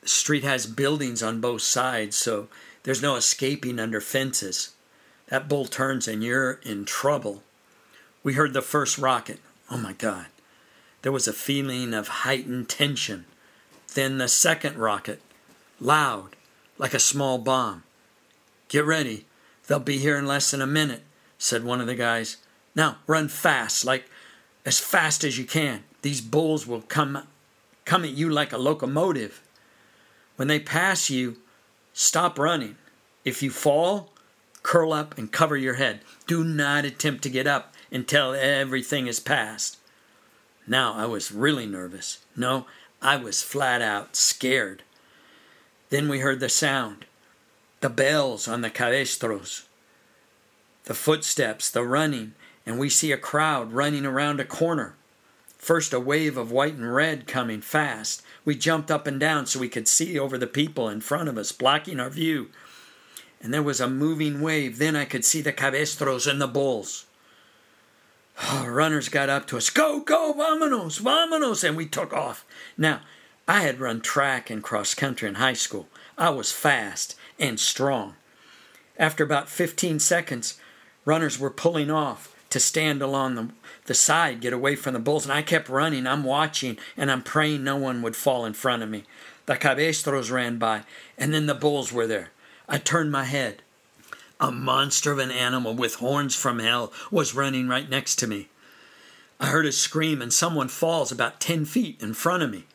the 0.00 0.08
street 0.08 0.44
has 0.44 0.66
buildings 0.66 1.22
on 1.22 1.40
both 1.40 1.62
sides, 1.62 2.16
so 2.16 2.48
there's 2.84 3.02
no 3.02 3.16
escaping 3.16 3.80
under 3.80 4.00
fences. 4.00 4.74
That 5.28 5.48
bull 5.48 5.64
turns 5.64 6.06
and 6.06 6.22
you're 6.22 6.60
in 6.62 6.84
trouble. 6.84 7.42
We 8.22 8.34
heard 8.34 8.52
the 8.52 8.62
first 8.62 8.98
rocket. 8.98 9.40
Oh 9.70 9.78
my 9.78 9.94
God. 9.94 10.26
There 11.02 11.12
was 11.12 11.26
a 11.26 11.32
feeling 11.32 11.92
of 11.94 12.08
heightened 12.08 12.68
tension. 12.68 13.24
Then 13.94 14.18
the 14.18 14.28
second 14.28 14.76
rocket 14.76 15.20
loud, 15.80 16.36
like 16.78 16.94
a 16.94 16.98
small 16.98 17.38
bomb. 17.38 17.82
Get 18.68 18.84
ready. 18.84 19.26
They'll 19.66 19.80
be 19.80 19.98
here 19.98 20.18
in 20.18 20.26
less 20.26 20.50
than 20.50 20.60
a 20.62 20.66
minute, 20.66 21.02
said 21.38 21.64
one 21.64 21.80
of 21.80 21.86
the 21.86 21.94
guys. 21.94 22.38
Now 22.74 22.98
run 23.06 23.28
fast, 23.28 23.84
like 23.84 24.04
as 24.64 24.78
fast 24.78 25.24
as 25.24 25.38
you 25.38 25.44
can. 25.44 25.84
These 26.02 26.20
bulls 26.20 26.66
will 26.66 26.82
come 26.82 27.26
come 27.84 28.04
at 28.04 28.10
you 28.10 28.30
like 28.30 28.52
a 28.52 28.58
locomotive. 28.58 29.42
When 30.36 30.48
they 30.48 30.58
pass 30.58 31.10
you, 31.10 31.36
stop 31.92 32.38
running. 32.38 32.76
If 33.24 33.42
you 33.42 33.50
fall, 33.50 34.12
curl 34.62 34.92
up 34.92 35.16
and 35.16 35.30
cover 35.30 35.56
your 35.56 35.74
head. 35.74 36.00
Do 36.26 36.42
not 36.42 36.84
attempt 36.84 37.22
to 37.24 37.30
get 37.30 37.46
up 37.46 37.74
until 37.92 38.34
everything 38.34 39.06
is 39.06 39.20
past. 39.20 39.78
Now 40.66 40.94
I 40.94 41.06
was 41.06 41.30
really 41.30 41.66
nervous. 41.66 42.24
No, 42.34 42.66
I 43.00 43.16
was 43.16 43.42
flat 43.42 43.82
out 43.82 44.16
scared. 44.16 44.82
Then 45.94 46.08
we 46.08 46.18
heard 46.18 46.40
the 46.40 46.48
sound, 46.48 47.04
the 47.80 47.88
bells 47.88 48.48
on 48.48 48.62
the 48.62 48.68
cabestros, 48.68 49.62
the 50.86 50.92
footsteps, 50.92 51.70
the 51.70 51.84
running, 51.84 52.32
and 52.66 52.80
we 52.80 52.90
see 52.90 53.12
a 53.12 53.16
crowd 53.16 53.72
running 53.72 54.04
around 54.04 54.40
a 54.40 54.44
corner. 54.44 54.96
First, 55.56 55.92
a 55.92 56.00
wave 56.00 56.36
of 56.36 56.50
white 56.50 56.74
and 56.74 56.92
red 56.92 57.28
coming 57.28 57.60
fast. 57.60 58.22
We 58.44 58.56
jumped 58.56 58.90
up 58.90 59.06
and 59.06 59.20
down 59.20 59.46
so 59.46 59.60
we 59.60 59.68
could 59.68 59.86
see 59.86 60.18
over 60.18 60.36
the 60.36 60.48
people 60.48 60.88
in 60.88 61.00
front 61.00 61.28
of 61.28 61.38
us, 61.38 61.52
blocking 61.52 62.00
our 62.00 62.10
view. 62.10 62.48
And 63.40 63.54
there 63.54 63.62
was 63.62 63.80
a 63.80 63.88
moving 63.88 64.40
wave. 64.40 64.78
Then 64.78 64.96
I 64.96 65.04
could 65.04 65.24
see 65.24 65.42
the 65.42 65.52
cabestros 65.52 66.28
and 66.28 66.40
the 66.40 66.48
bulls. 66.48 67.06
Oh, 68.42 68.66
runners 68.68 69.08
got 69.08 69.28
up 69.28 69.46
to 69.46 69.58
us. 69.58 69.70
Go, 69.70 70.00
go, 70.00 70.34
vámonos, 70.36 71.00
vámonos. 71.00 71.62
And 71.62 71.76
we 71.76 71.86
took 71.86 72.12
off. 72.12 72.44
Now, 72.76 73.02
I 73.46 73.60
had 73.60 73.80
run 73.80 74.00
track 74.00 74.50
and 74.50 74.62
cross 74.62 74.94
country 74.94 75.28
in 75.28 75.34
high 75.36 75.52
school. 75.52 75.88
I 76.16 76.30
was 76.30 76.52
fast 76.52 77.14
and 77.38 77.60
strong. 77.60 78.14
After 78.98 79.24
about 79.24 79.48
15 79.48 79.98
seconds, 79.98 80.58
runners 81.04 81.38
were 81.38 81.50
pulling 81.50 81.90
off, 81.90 82.34
to 82.54 82.60
stand 82.60 83.02
along 83.02 83.34
the, 83.34 83.48
the 83.86 83.94
side, 83.94 84.40
get 84.40 84.52
away 84.52 84.76
from 84.76 84.92
the 84.94 85.00
bulls. 85.00 85.24
And 85.24 85.32
I 85.32 85.42
kept 85.42 85.68
running. 85.68 86.06
I'm 86.06 86.22
watching 86.22 86.78
and 86.96 87.10
I'm 87.10 87.20
praying 87.20 87.64
no 87.64 87.74
one 87.74 88.00
would 88.02 88.14
fall 88.14 88.44
in 88.44 88.52
front 88.52 88.80
of 88.84 88.88
me. 88.88 89.02
The 89.46 89.56
cabestros 89.56 90.30
ran 90.30 90.58
by, 90.58 90.84
and 91.18 91.34
then 91.34 91.46
the 91.46 91.54
bulls 91.56 91.92
were 91.92 92.06
there. 92.06 92.30
I 92.68 92.78
turned 92.78 93.10
my 93.10 93.24
head. 93.24 93.62
A 94.38 94.52
monster 94.52 95.10
of 95.10 95.18
an 95.18 95.32
animal 95.32 95.74
with 95.74 95.96
horns 95.96 96.36
from 96.36 96.60
hell 96.60 96.92
was 97.10 97.34
running 97.34 97.66
right 97.66 97.90
next 97.90 98.20
to 98.20 98.28
me. 98.28 98.48
I 99.40 99.46
heard 99.46 99.66
a 99.66 99.72
scream, 99.72 100.22
and 100.22 100.32
someone 100.32 100.68
falls 100.68 101.10
about 101.10 101.40
10 101.40 101.64
feet 101.64 102.00
in 102.00 102.14
front 102.14 102.44
of 102.44 102.52
me. 102.52 102.66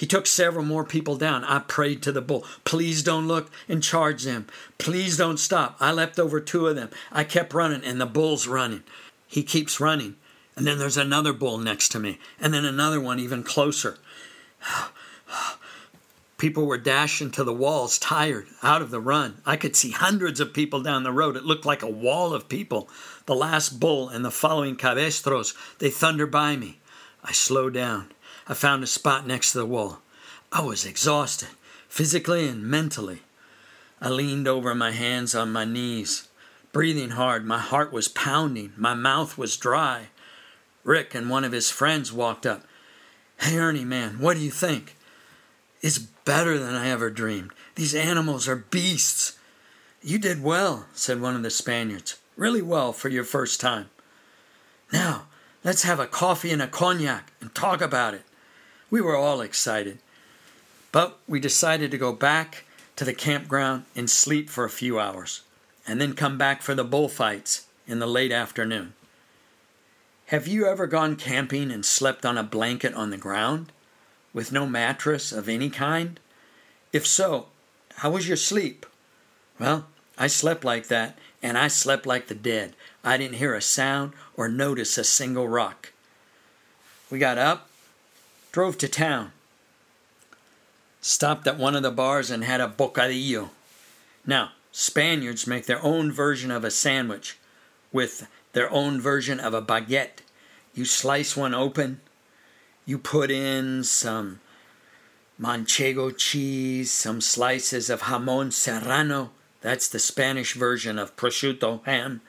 He 0.00 0.06
took 0.06 0.26
several 0.26 0.64
more 0.64 0.86
people 0.86 1.18
down. 1.18 1.44
I 1.44 1.58
prayed 1.58 2.02
to 2.04 2.10
the 2.10 2.22
bull, 2.22 2.46
please 2.64 3.02
don't 3.02 3.28
look 3.28 3.50
and 3.68 3.82
charge 3.82 4.22
them. 4.22 4.46
Please 4.78 5.18
don't 5.18 5.36
stop. 5.36 5.76
I 5.78 5.92
leapt 5.92 6.18
over 6.18 6.40
two 6.40 6.68
of 6.68 6.74
them. 6.74 6.88
I 7.12 7.22
kept 7.22 7.52
running, 7.52 7.84
and 7.84 8.00
the 8.00 8.06
bull's 8.06 8.46
running. 8.46 8.82
He 9.26 9.42
keeps 9.42 9.78
running. 9.78 10.16
And 10.56 10.66
then 10.66 10.78
there's 10.78 10.96
another 10.96 11.34
bull 11.34 11.58
next 11.58 11.90
to 11.90 11.98
me, 11.98 12.18
and 12.40 12.54
then 12.54 12.64
another 12.64 12.98
one 12.98 13.20
even 13.20 13.42
closer. 13.42 13.98
People 16.38 16.64
were 16.64 16.78
dashing 16.78 17.30
to 17.32 17.44
the 17.44 17.52
walls, 17.52 17.98
tired, 17.98 18.46
out 18.62 18.80
of 18.80 18.90
the 18.90 19.02
run. 19.02 19.42
I 19.44 19.56
could 19.56 19.76
see 19.76 19.90
hundreds 19.90 20.40
of 20.40 20.54
people 20.54 20.82
down 20.82 21.02
the 21.02 21.12
road. 21.12 21.36
It 21.36 21.44
looked 21.44 21.66
like 21.66 21.82
a 21.82 21.86
wall 21.86 22.32
of 22.32 22.48
people. 22.48 22.88
The 23.26 23.34
last 23.34 23.78
bull 23.78 24.08
and 24.08 24.24
the 24.24 24.30
following 24.30 24.76
cabestros, 24.76 25.54
they 25.78 25.90
thunder 25.90 26.26
by 26.26 26.56
me. 26.56 26.78
I 27.22 27.32
slowed 27.32 27.74
down. 27.74 28.12
I 28.50 28.54
found 28.54 28.82
a 28.82 28.88
spot 28.88 29.28
next 29.28 29.52
to 29.52 29.58
the 29.58 29.64
wall. 29.64 30.00
I 30.50 30.62
was 30.62 30.84
exhausted, 30.84 31.50
physically 31.88 32.48
and 32.48 32.64
mentally. 32.64 33.20
I 34.00 34.08
leaned 34.08 34.48
over 34.48 34.74
my 34.74 34.90
hands 34.90 35.36
on 35.36 35.52
my 35.52 35.64
knees, 35.64 36.26
breathing 36.72 37.10
hard. 37.10 37.46
My 37.46 37.60
heart 37.60 37.92
was 37.92 38.08
pounding. 38.08 38.72
My 38.76 38.92
mouth 38.92 39.38
was 39.38 39.56
dry. 39.56 40.08
Rick 40.82 41.14
and 41.14 41.30
one 41.30 41.44
of 41.44 41.52
his 41.52 41.70
friends 41.70 42.12
walked 42.12 42.44
up. 42.44 42.64
Hey, 43.38 43.56
Ernie, 43.56 43.84
man, 43.84 44.18
what 44.18 44.36
do 44.36 44.42
you 44.42 44.50
think? 44.50 44.96
It's 45.80 45.98
better 45.98 46.58
than 46.58 46.74
I 46.74 46.88
ever 46.88 47.08
dreamed. 47.08 47.52
These 47.76 47.94
animals 47.94 48.48
are 48.48 48.56
beasts. 48.56 49.38
You 50.02 50.18
did 50.18 50.42
well, 50.42 50.86
said 50.92 51.20
one 51.20 51.36
of 51.36 51.44
the 51.44 51.50
Spaniards. 51.50 52.18
Really 52.36 52.62
well 52.62 52.92
for 52.92 53.10
your 53.10 53.22
first 53.22 53.60
time. 53.60 53.90
Now, 54.92 55.26
let's 55.62 55.84
have 55.84 56.00
a 56.00 56.06
coffee 56.08 56.50
and 56.50 56.60
a 56.60 56.66
cognac 56.66 57.32
and 57.40 57.54
talk 57.54 57.80
about 57.80 58.14
it. 58.14 58.22
We 58.90 59.00
were 59.00 59.16
all 59.16 59.40
excited. 59.40 59.98
But 60.92 61.18
we 61.28 61.38
decided 61.38 61.90
to 61.92 61.98
go 61.98 62.12
back 62.12 62.64
to 62.96 63.04
the 63.04 63.14
campground 63.14 63.84
and 63.94 64.10
sleep 64.10 64.50
for 64.50 64.64
a 64.64 64.70
few 64.70 64.98
hours, 64.98 65.42
and 65.86 66.00
then 66.00 66.14
come 66.14 66.36
back 66.36 66.60
for 66.60 66.74
the 66.74 66.84
bullfights 66.84 67.66
in 67.86 68.00
the 68.00 68.06
late 68.06 68.32
afternoon. 68.32 68.94
Have 70.26 70.46
you 70.46 70.66
ever 70.66 70.86
gone 70.86 71.16
camping 71.16 71.70
and 71.70 71.84
slept 71.84 72.26
on 72.26 72.36
a 72.36 72.42
blanket 72.42 72.94
on 72.94 73.10
the 73.10 73.16
ground 73.16 73.72
with 74.32 74.52
no 74.52 74.66
mattress 74.66 75.32
of 75.32 75.48
any 75.48 75.70
kind? 75.70 76.20
If 76.92 77.06
so, 77.06 77.46
how 77.96 78.10
was 78.10 78.28
your 78.28 78.36
sleep? 78.36 78.86
Well, 79.58 79.86
I 80.18 80.26
slept 80.26 80.64
like 80.64 80.88
that, 80.88 81.18
and 81.42 81.56
I 81.56 81.68
slept 81.68 82.06
like 82.06 82.26
the 82.26 82.34
dead. 82.34 82.74
I 83.02 83.16
didn't 83.16 83.36
hear 83.36 83.54
a 83.54 83.62
sound 83.62 84.12
or 84.36 84.48
notice 84.48 84.98
a 84.98 85.04
single 85.04 85.48
rock. 85.48 85.92
We 87.10 87.18
got 87.18 87.38
up, 87.38 87.69
drove 88.52 88.78
to 88.78 88.88
town, 88.88 89.32
stopped 91.00 91.46
at 91.46 91.58
one 91.58 91.76
of 91.76 91.82
the 91.82 91.90
bars 91.90 92.30
and 92.30 92.44
had 92.44 92.60
a 92.60 92.68
bocadillo. 92.68 93.50
Now, 94.26 94.52
Spaniards 94.72 95.46
make 95.46 95.66
their 95.66 95.82
own 95.82 96.12
version 96.12 96.50
of 96.50 96.64
a 96.64 96.70
sandwich 96.70 97.38
with 97.92 98.28
their 98.52 98.70
own 98.70 99.00
version 99.00 99.40
of 99.40 99.54
a 99.54 99.62
baguette. 99.62 100.22
You 100.74 100.84
slice 100.84 101.36
one 101.36 101.54
open, 101.54 102.00
you 102.86 102.98
put 102.98 103.30
in 103.30 103.84
some 103.84 104.40
manchego 105.40 106.16
cheese, 106.16 106.90
some 106.90 107.20
slices 107.20 107.90
of 107.90 108.02
jamon 108.02 108.52
serrano, 108.52 109.30
that's 109.60 109.88
the 109.88 109.98
Spanish 109.98 110.54
version 110.54 110.98
of 110.98 111.16
prosciutto 111.16 111.84
ham. 111.84 112.22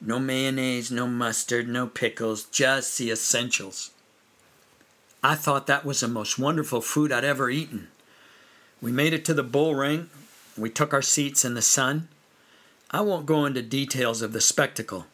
No 0.00 0.18
mayonnaise, 0.20 0.92
no 0.92 1.08
mustard, 1.08 1.68
no 1.68 1.88
pickles, 1.88 2.44
just 2.44 2.98
the 2.98 3.10
essentials. 3.10 3.90
I 5.22 5.34
thought 5.34 5.66
that 5.66 5.84
was 5.84 6.00
the 6.00 6.08
most 6.08 6.38
wonderful 6.38 6.80
food 6.80 7.10
I'd 7.10 7.24
ever 7.24 7.50
eaten. 7.50 7.88
We 8.80 8.92
made 8.92 9.12
it 9.12 9.24
to 9.26 9.34
the 9.34 9.42
bull 9.42 9.74
ring. 9.74 10.10
We 10.56 10.70
took 10.70 10.92
our 10.92 11.02
seats 11.02 11.44
in 11.44 11.54
the 11.54 11.62
sun. 11.62 12.08
I 12.90 13.00
won't 13.00 13.26
go 13.26 13.44
into 13.44 13.62
details 13.62 14.22
of 14.22 14.32
the 14.32 14.40
spectacle. 14.40 15.06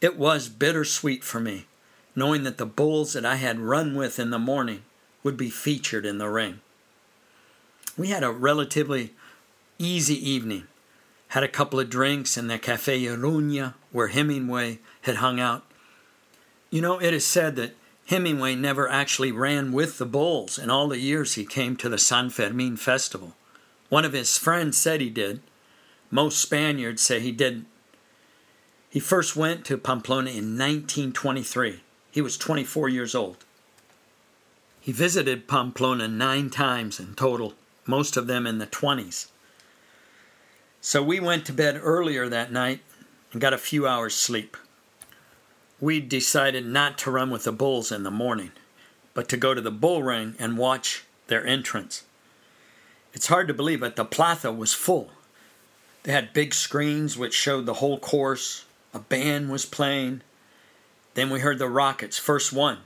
It 0.00 0.18
was 0.18 0.48
bittersweet 0.48 1.24
for 1.24 1.40
me, 1.40 1.66
knowing 2.14 2.42
that 2.42 2.58
the 2.58 2.66
bulls 2.66 3.14
that 3.14 3.24
I 3.24 3.36
had 3.36 3.58
run 3.58 3.94
with 3.94 4.18
in 4.18 4.30
the 4.30 4.38
morning 4.38 4.82
would 5.22 5.36
be 5.36 5.50
featured 5.50 6.04
in 6.04 6.18
the 6.18 6.28
ring. 6.28 6.60
We 7.96 8.08
had 8.08 8.22
a 8.22 8.30
relatively 8.30 9.14
easy 9.78 10.16
evening. 10.28 10.66
Had 11.28 11.42
a 11.42 11.48
couple 11.48 11.80
of 11.80 11.88
drinks 11.88 12.36
in 12.36 12.48
the 12.48 12.58
Cafe 12.58 13.00
Iruña 13.02 13.74
where 13.90 14.08
Hemingway 14.08 14.80
had 15.02 15.16
hung 15.16 15.40
out. 15.40 15.64
You 16.70 16.82
know, 16.82 17.00
it 17.00 17.14
is 17.14 17.26
said 17.26 17.56
that 17.56 17.74
Hemingway 18.06 18.54
never 18.54 18.88
actually 18.88 19.32
ran 19.32 19.72
with 19.72 19.98
the 19.98 20.06
bulls 20.06 20.58
in 20.58 20.70
all 20.70 20.88
the 20.88 20.98
years 20.98 21.34
he 21.34 21.44
came 21.44 21.76
to 21.76 21.88
the 21.88 21.98
San 21.98 22.30
Fermin 22.30 22.76
festival. 22.76 23.34
One 23.88 24.04
of 24.04 24.12
his 24.12 24.38
friends 24.38 24.76
said 24.76 25.00
he 25.00 25.10
did. 25.10 25.40
Most 26.10 26.40
Spaniards 26.40 27.02
say 27.02 27.20
he 27.20 27.32
didn't. 27.32 27.66
He 28.90 29.00
first 29.00 29.36
went 29.36 29.64
to 29.66 29.78
Pamplona 29.78 30.30
in 30.30 30.58
1923. 30.58 31.80
He 32.10 32.20
was 32.20 32.36
24 32.36 32.88
years 32.90 33.14
old. 33.14 33.38
He 34.80 34.92
visited 34.92 35.48
Pamplona 35.48 36.08
nine 36.08 36.50
times 36.50 36.98
in 37.00 37.14
total, 37.14 37.54
most 37.86 38.16
of 38.16 38.26
them 38.26 38.46
in 38.46 38.58
the 38.58 38.66
20s. 38.66 39.28
So 40.80 41.02
we 41.02 41.20
went 41.20 41.46
to 41.46 41.52
bed 41.52 41.80
earlier 41.80 42.28
that 42.28 42.52
night 42.52 42.80
and 43.32 43.40
got 43.40 43.54
a 43.54 43.58
few 43.58 43.86
hours' 43.86 44.14
sleep 44.14 44.56
we 45.82 45.98
decided 45.98 46.64
not 46.64 46.96
to 46.96 47.10
run 47.10 47.28
with 47.28 47.42
the 47.42 47.50
bulls 47.50 47.90
in 47.90 48.04
the 48.04 48.10
morning, 48.10 48.52
but 49.14 49.28
to 49.28 49.36
go 49.36 49.52
to 49.52 49.60
the 49.60 49.70
bull 49.72 50.00
ring 50.00 50.36
and 50.38 50.56
watch 50.56 51.04
their 51.26 51.44
entrance. 51.44 52.04
It's 53.12 53.26
hard 53.26 53.48
to 53.48 53.54
believe, 53.54 53.80
but 53.80 53.96
the 53.96 54.04
plaza 54.04 54.52
was 54.52 54.72
full. 54.72 55.10
They 56.04 56.12
had 56.12 56.32
big 56.32 56.54
screens 56.54 57.18
which 57.18 57.34
showed 57.34 57.66
the 57.66 57.74
whole 57.74 57.98
course. 57.98 58.64
A 58.94 59.00
band 59.00 59.50
was 59.50 59.66
playing. 59.66 60.22
Then 61.14 61.30
we 61.30 61.40
heard 61.40 61.58
the 61.58 61.68
rockets, 61.68 62.16
first 62.16 62.52
one, 62.52 62.78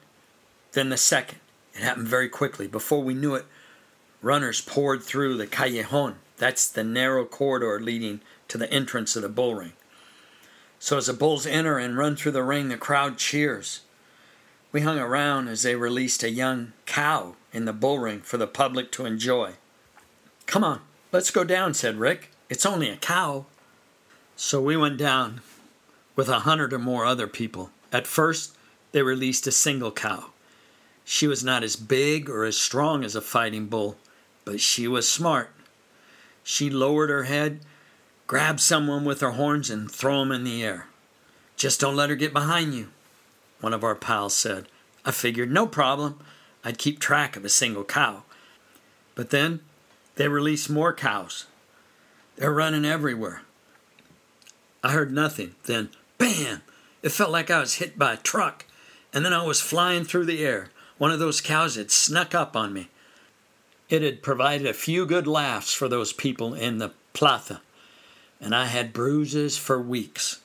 then 0.73 0.89
the 0.89 0.97
second. 0.97 1.41
It 1.75 1.83
happened 1.83 2.09
very 2.09 2.31
quickly. 2.31 2.67
Before 2.67 3.03
we 3.03 3.13
knew 3.13 3.35
it, 3.35 3.45
runners 4.23 4.63
poured 4.63 5.03
through 5.03 5.37
the 5.37 5.47
callejon. 5.47 6.15
That's 6.39 6.67
the 6.67 6.83
narrow 6.83 7.27
corridor 7.27 7.79
leading 7.79 8.23
to 8.49 8.57
the 8.57 8.73
entrance 8.73 9.17
of 9.17 9.23
the 9.23 9.29
bull 9.29 9.55
ring. 9.55 9.75
So 10.79 10.99
as 10.99 11.07
the 11.07 11.13
bulls 11.13 11.47
enter 11.47 11.79
and 11.79 11.97
run 11.97 12.17
through 12.17 12.33
the 12.33 12.43
ring, 12.43 12.69
the 12.69 12.77
crowd 12.77 13.19
cheers. 13.19 13.81
We 14.73 14.83
hung 14.83 14.99
around 14.99 15.49
as 15.49 15.63
they 15.63 15.75
released 15.75 16.23
a 16.23 16.31
young 16.31 16.73
cow 16.85 17.35
in 17.53 17.65
the 17.65 17.73
bull 17.73 17.99
ring 17.99 18.21
for 18.21 18.37
the 18.37 18.47
public 18.47 18.93
to 18.93 19.07
enjoy. 19.07 19.53
Come 20.47 20.63
on, 20.63 20.81
let's 21.13 21.31
go 21.31 21.45
down, 21.45 21.75
said 21.75 21.97
Rick. 21.97 22.31
It's 22.49 22.67
only 22.67 22.91
a 22.91 22.97
cow. 22.97 23.47
So 24.37 24.61
we 24.61 24.77
went 24.77 24.99
down 24.99 25.41
with 26.15 26.29
a 26.29 26.41
hundred 26.41 26.73
or 26.73 26.79
more 26.79 27.05
other 27.05 27.27
people. 27.27 27.71
At 27.93 28.07
first, 28.07 28.55
they 28.93 29.03
released 29.03 29.47
a 29.47 29.53
single 29.53 29.93
cow. 29.93 30.27
She 31.05 31.27
was 31.27 31.43
not 31.43 31.63
as 31.63 31.77
big 31.77 32.29
or 32.29 32.45
as 32.45 32.57
strong 32.57 33.05
as 33.05 33.15
a 33.15 33.21
fighting 33.21 33.67
bull, 33.67 33.97
but 34.45 34.61
she 34.61 34.87
was 34.87 35.11
smart. 35.11 35.51
She 36.43 36.69
lowered 36.69 37.11
her 37.11 37.25
head 37.25 37.61
Grab 38.27 38.59
someone 38.59 39.05
with 39.05 39.21
her 39.21 39.33
horns 39.33 39.71
and 39.71 39.91
throw 39.91 40.21
'em 40.21 40.33
in 40.33 40.43
the 40.43 40.65
air. 40.65 40.89
Just 41.57 41.81
don't 41.81 41.95
let 41.95 42.11
her 42.11 42.17
get 42.17 42.33
behind 42.33 42.75
you, 42.75 42.91
one 43.61 43.73
of 43.73 43.85
our 43.85 43.95
pals 43.95 44.35
said. 44.35 44.67
I 45.05 45.13
figured, 45.13 45.53
no 45.53 45.67
problem. 45.67 46.19
I'd 46.65 46.79
keep 46.79 46.99
track 46.99 47.37
of 47.37 47.45
a 47.45 47.49
single 47.49 47.85
cow. 47.85 48.25
But 49.15 49.31
then 49.31 49.61
they 50.17 50.27
released 50.27 50.69
more 50.69 50.93
cows. 50.93 51.47
They're 52.35 52.53
running 52.53 52.85
everywhere. 52.85 53.43
I 54.83 54.91
heard 54.91 55.13
nothing. 55.13 55.55
Then, 55.65 55.91
bam! 56.19 56.63
It 57.03 57.11
felt 57.11 57.31
like 57.31 57.51
I 57.51 57.61
was 57.61 57.75
hit 57.75 57.97
by 57.97 58.15
a 58.15 58.19
truck. 58.19 58.65
And 59.13 59.25
then 59.25 59.33
I 59.33 59.45
was 59.45 59.61
flying 59.61 60.05
through 60.05 60.25
the 60.25 60.45
air. 60.45 60.71
One 60.99 61.13
of 61.13 61.21
those 61.21 61.41
cows 61.41 61.77
had 61.77 61.93
snuck 61.93 62.35
up 62.35 62.57
on 62.57 62.73
me. 62.73 62.91
It 63.89 64.03
had 64.03 64.23
provided 64.23 64.67
a 64.67 64.75
few 64.75 65.07
good 65.07 65.29
laughs 65.29 65.73
for 65.73 65.89
those 65.89 66.13
people 66.13 66.55
in 66.55 66.79
the 66.79 66.93
plaza 67.13 67.63
and 68.41 68.55
I 68.55 68.67
had 68.67 68.93
bruises 68.93 69.57
for 69.57 69.81
weeks. 69.81 70.41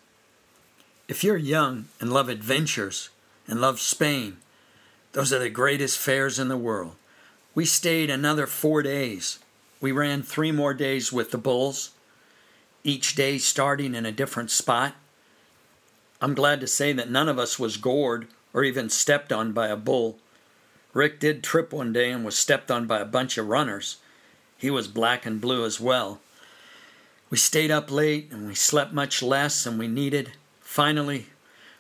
If 1.08 1.24
you're 1.24 1.38
young 1.38 1.86
and 2.00 2.12
love 2.12 2.30
adventures 2.30 3.10
and 3.48 3.60
love 3.60 3.80
Spain, 3.80 4.38
those 5.14 5.34
are 5.34 5.40
the 5.40 5.50
greatest 5.50 5.98
fairs 5.98 6.40
in 6.40 6.48
the 6.48 6.58
world. 6.58 6.96
We 7.54 7.66
stayed 7.66 8.10
another 8.10 8.48
four 8.48 8.82
days. 8.82 9.40
We 9.82 9.92
ran 9.92 10.24
three 10.24 10.52
more 10.52 10.74
days 10.74 11.12
with 11.12 11.32
the 11.32 11.38
bulls, 11.38 11.92
each 12.84 13.16
day 13.16 13.38
starting 13.38 13.94
in 13.94 14.06
a 14.06 14.12
different 14.12 14.52
spot. 14.52 14.96
I'm 16.22 16.34
glad 16.34 16.62
to 16.62 16.68
say 16.68 16.94
that 16.94 17.10
none 17.10 17.28
of 17.28 17.40
us 17.40 17.60
was 17.60 17.78
gored 17.78 18.28
or 18.54 18.64
even 18.64 18.90
stepped 18.90 19.34
on 19.34 19.52
by 19.52 19.68
a 19.68 19.76
bull. 19.76 20.18
Rick 20.94 21.20
did 21.20 21.44
trip 21.44 21.74
one 21.74 21.92
day 21.92 22.12
and 22.12 22.24
was 22.24 22.38
stepped 22.38 22.70
on 22.70 22.86
by 22.86 23.00
a 23.00 23.06
bunch 23.06 23.38
of 23.38 23.48
runners. 23.48 23.98
He 24.58 24.70
was 24.70 24.88
black 24.88 25.26
and 25.26 25.42
blue 25.42 25.66
as 25.66 25.80
well. 25.80 26.22
We 27.32 27.38
stayed 27.38 27.72
up 27.72 27.90
late 27.90 28.30
and 28.32 28.46
we 28.46 28.56
slept 28.56 28.92
much 28.92 29.24
less 29.24 29.64
than 29.64 29.78
we 29.78 29.88
needed. 29.88 30.34
Finally, 30.60 31.28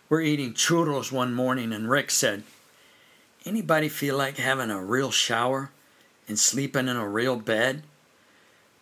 we're 0.07 0.21
eating 0.21 0.53
churros 0.53 1.11
one 1.11 1.33
morning 1.33 1.73
and 1.73 1.89
Rick 1.89 2.09
said, 2.09 2.43
Anybody 3.45 3.89
feel 3.89 4.17
like 4.17 4.37
having 4.37 4.71
a 4.71 4.83
real 4.83 5.11
shower 5.11 5.71
and 6.25 6.39
sleeping 6.39 6.87
in 6.87 6.95
a 6.95 7.07
real 7.07 7.35
bed? 7.35 7.83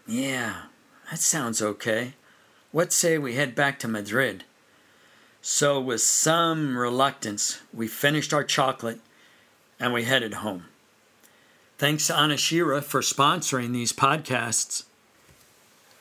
Yeah, 0.07 0.63
that 1.09 1.19
sounds 1.19 1.59
okay. 1.59 2.13
What 2.71 2.93
say 2.93 3.17
we 3.17 3.33
head 3.33 3.55
back 3.55 3.79
to 3.79 3.87
Madrid? 3.87 4.43
So, 5.41 5.79
with 5.79 6.01
some 6.01 6.77
reluctance, 6.77 7.61
we 7.73 7.87
finished 7.87 8.33
our 8.33 8.43
chocolate 8.43 8.99
and 9.79 9.91
we 9.91 10.03
headed 10.03 10.35
home. 10.35 10.65
Thanks 11.79 12.07
to 12.07 12.13
Anashira 12.13 12.83
for 12.83 13.01
sponsoring 13.01 13.71
these 13.71 13.93
podcasts. 13.93 14.83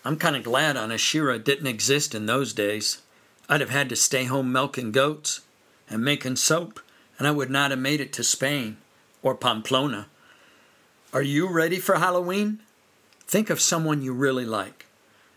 I'm 0.08 0.16
kind 0.16 0.36
of 0.36 0.42
glad 0.42 0.76
Anashira 0.76 1.44
didn't 1.44 1.66
exist 1.66 2.14
in 2.14 2.24
those 2.24 2.54
days. 2.54 3.02
I'd 3.46 3.60
have 3.60 3.68
had 3.68 3.90
to 3.90 3.94
stay 3.94 4.24
home 4.24 4.50
milking 4.50 4.90
goats 4.90 5.42
and 5.90 6.02
making 6.02 6.36
soap, 6.36 6.80
and 7.18 7.28
I 7.28 7.30
would 7.30 7.50
not 7.50 7.72
have 7.72 7.78
made 7.78 8.00
it 8.00 8.10
to 8.14 8.24
Spain 8.24 8.78
or 9.22 9.34
Pamplona. 9.34 10.06
Are 11.12 11.20
you 11.20 11.46
ready 11.46 11.78
for 11.78 11.96
Halloween? 11.96 12.60
Think 13.26 13.50
of 13.50 13.60
someone 13.60 14.00
you 14.00 14.14
really 14.14 14.46
like. 14.46 14.86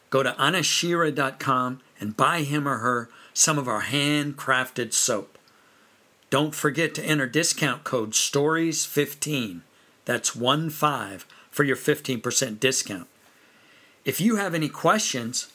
Go 0.10 0.23
to 0.23 0.31
anashira.com 0.39 1.81
and 1.99 2.15
buy 2.15 2.43
him 2.43 2.65
or 2.65 2.77
her 2.77 3.10
some 3.34 3.57
of 3.57 3.67
our 3.67 3.81
handcrafted 3.81 4.93
soap. 4.93 5.38
Don't 6.29 6.55
forget 6.55 6.95
to 6.95 7.03
enter 7.03 7.27
discount 7.27 7.84
code 7.84 8.12
STORIES15. 8.12 9.63
That's 10.05 10.34
1 10.34 10.69
5 10.69 11.25
for 11.49 11.65
your 11.65 11.75
15% 11.75 12.57
discount. 12.62 13.10
If 14.03 14.19
you 14.19 14.37
have 14.37 14.55
any 14.55 14.69
questions 14.69 15.51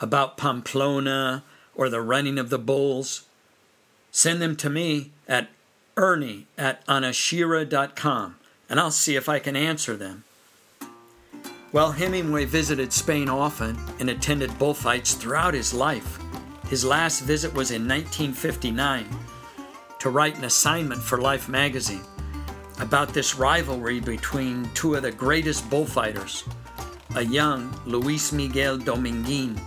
about 0.00 0.36
Pamplona 0.36 1.44
or 1.74 1.88
the 1.88 2.00
running 2.00 2.38
of 2.38 2.50
the 2.50 2.58
bulls, 2.58 3.24
send 4.10 4.42
them 4.42 4.56
to 4.56 4.68
me 4.68 5.12
at 5.28 5.48
ernie 5.96 6.46
at 6.58 6.84
anashira.com 6.86 8.36
and 8.68 8.80
I'll 8.80 8.90
see 8.90 9.14
if 9.16 9.28
I 9.28 9.38
can 9.38 9.54
answer 9.54 9.96
them. 9.96 10.24
While 11.70 11.92
Hemingway 11.92 12.46
visited 12.46 12.92
Spain 12.92 13.28
often 13.28 13.78
and 14.00 14.10
attended 14.10 14.58
bullfights 14.58 15.14
throughout 15.14 15.54
his 15.54 15.72
life, 15.72 16.18
his 16.68 16.84
last 16.84 17.20
visit 17.20 17.54
was 17.54 17.70
in 17.70 17.82
1959 17.82 19.06
to 20.00 20.10
write 20.10 20.36
an 20.36 20.44
assignment 20.44 21.02
for 21.02 21.20
Life 21.20 21.48
magazine 21.48 22.04
about 22.80 23.14
this 23.14 23.36
rivalry 23.36 24.00
between 24.00 24.68
two 24.74 24.94
of 24.94 25.02
the 25.02 25.12
greatest 25.12 25.68
bullfighters, 25.70 26.44
a 27.16 27.24
young 27.24 27.74
Luis 27.86 28.30
Miguel 28.30 28.76
Dominguin 28.76 29.58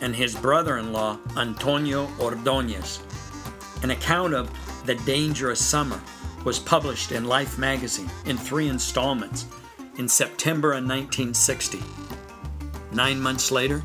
and 0.00 0.16
his 0.16 0.34
brother 0.34 0.78
in 0.78 0.90
law 0.92 1.18
Antonio 1.36 2.08
Ordonez. 2.18 3.00
An 3.82 3.90
account 3.90 4.32
of 4.32 4.50
The 4.86 4.94
Dangerous 4.94 5.62
Summer 5.62 6.00
was 6.44 6.58
published 6.58 7.12
in 7.12 7.26
Life 7.26 7.58
magazine 7.58 8.10
in 8.24 8.38
three 8.38 8.68
installments 8.68 9.46
in 9.98 10.08
September 10.08 10.72
of 10.72 10.84
1960. 10.84 11.82
Nine 12.92 13.20
months 13.20 13.50
later, 13.50 13.82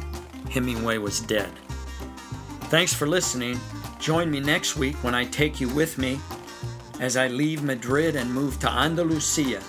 Hemingway 0.49 0.97
was 0.97 1.19
dead. 1.19 1.51
Thanks 2.71 2.93
for 2.93 3.05
listening. 3.07 3.59
Join 3.99 4.31
me 4.31 4.39
next 4.39 4.77
week 4.77 4.95
when 5.03 5.13
I 5.13 5.25
take 5.25 5.59
you 5.59 5.67
with 5.67 5.97
me 5.97 6.19
as 7.01 7.17
I 7.17 7.27
leave 7.27 7.63
Madrid 7.63 8.15
and 8.15 8.33
move 8.33 8.59
to 8.59 8.69
Andalusia 8.71 9.61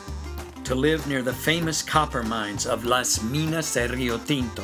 to 0.70 0.76
live 0.76 1.04
near 1.08 1.20
the 1.20 1.32
famous 1.32 1.82
copper 1.82 2.22
mines 2.22 2.64
of 2.64 2.84
Las 2.84 3.24
Minas 3.24 3.74
de 3.74 3.88
Rio 3.88 4.18
Tinto, 4.18 4.62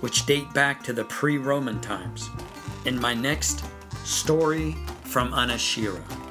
which 0.00 0.26
date 0.26 0.52
back 0.52 0.82
to 0.82 0.92
the 0.92 1.04
pre 1.04 1.38
Roman 1.38 1.80
times, 1.80 2.28
in 2.86 3.00
my 3.00 3.14
next 3.14 3.64
story 4.02 4.76
from 5.04 5.30
Anashira. 5.30 6.21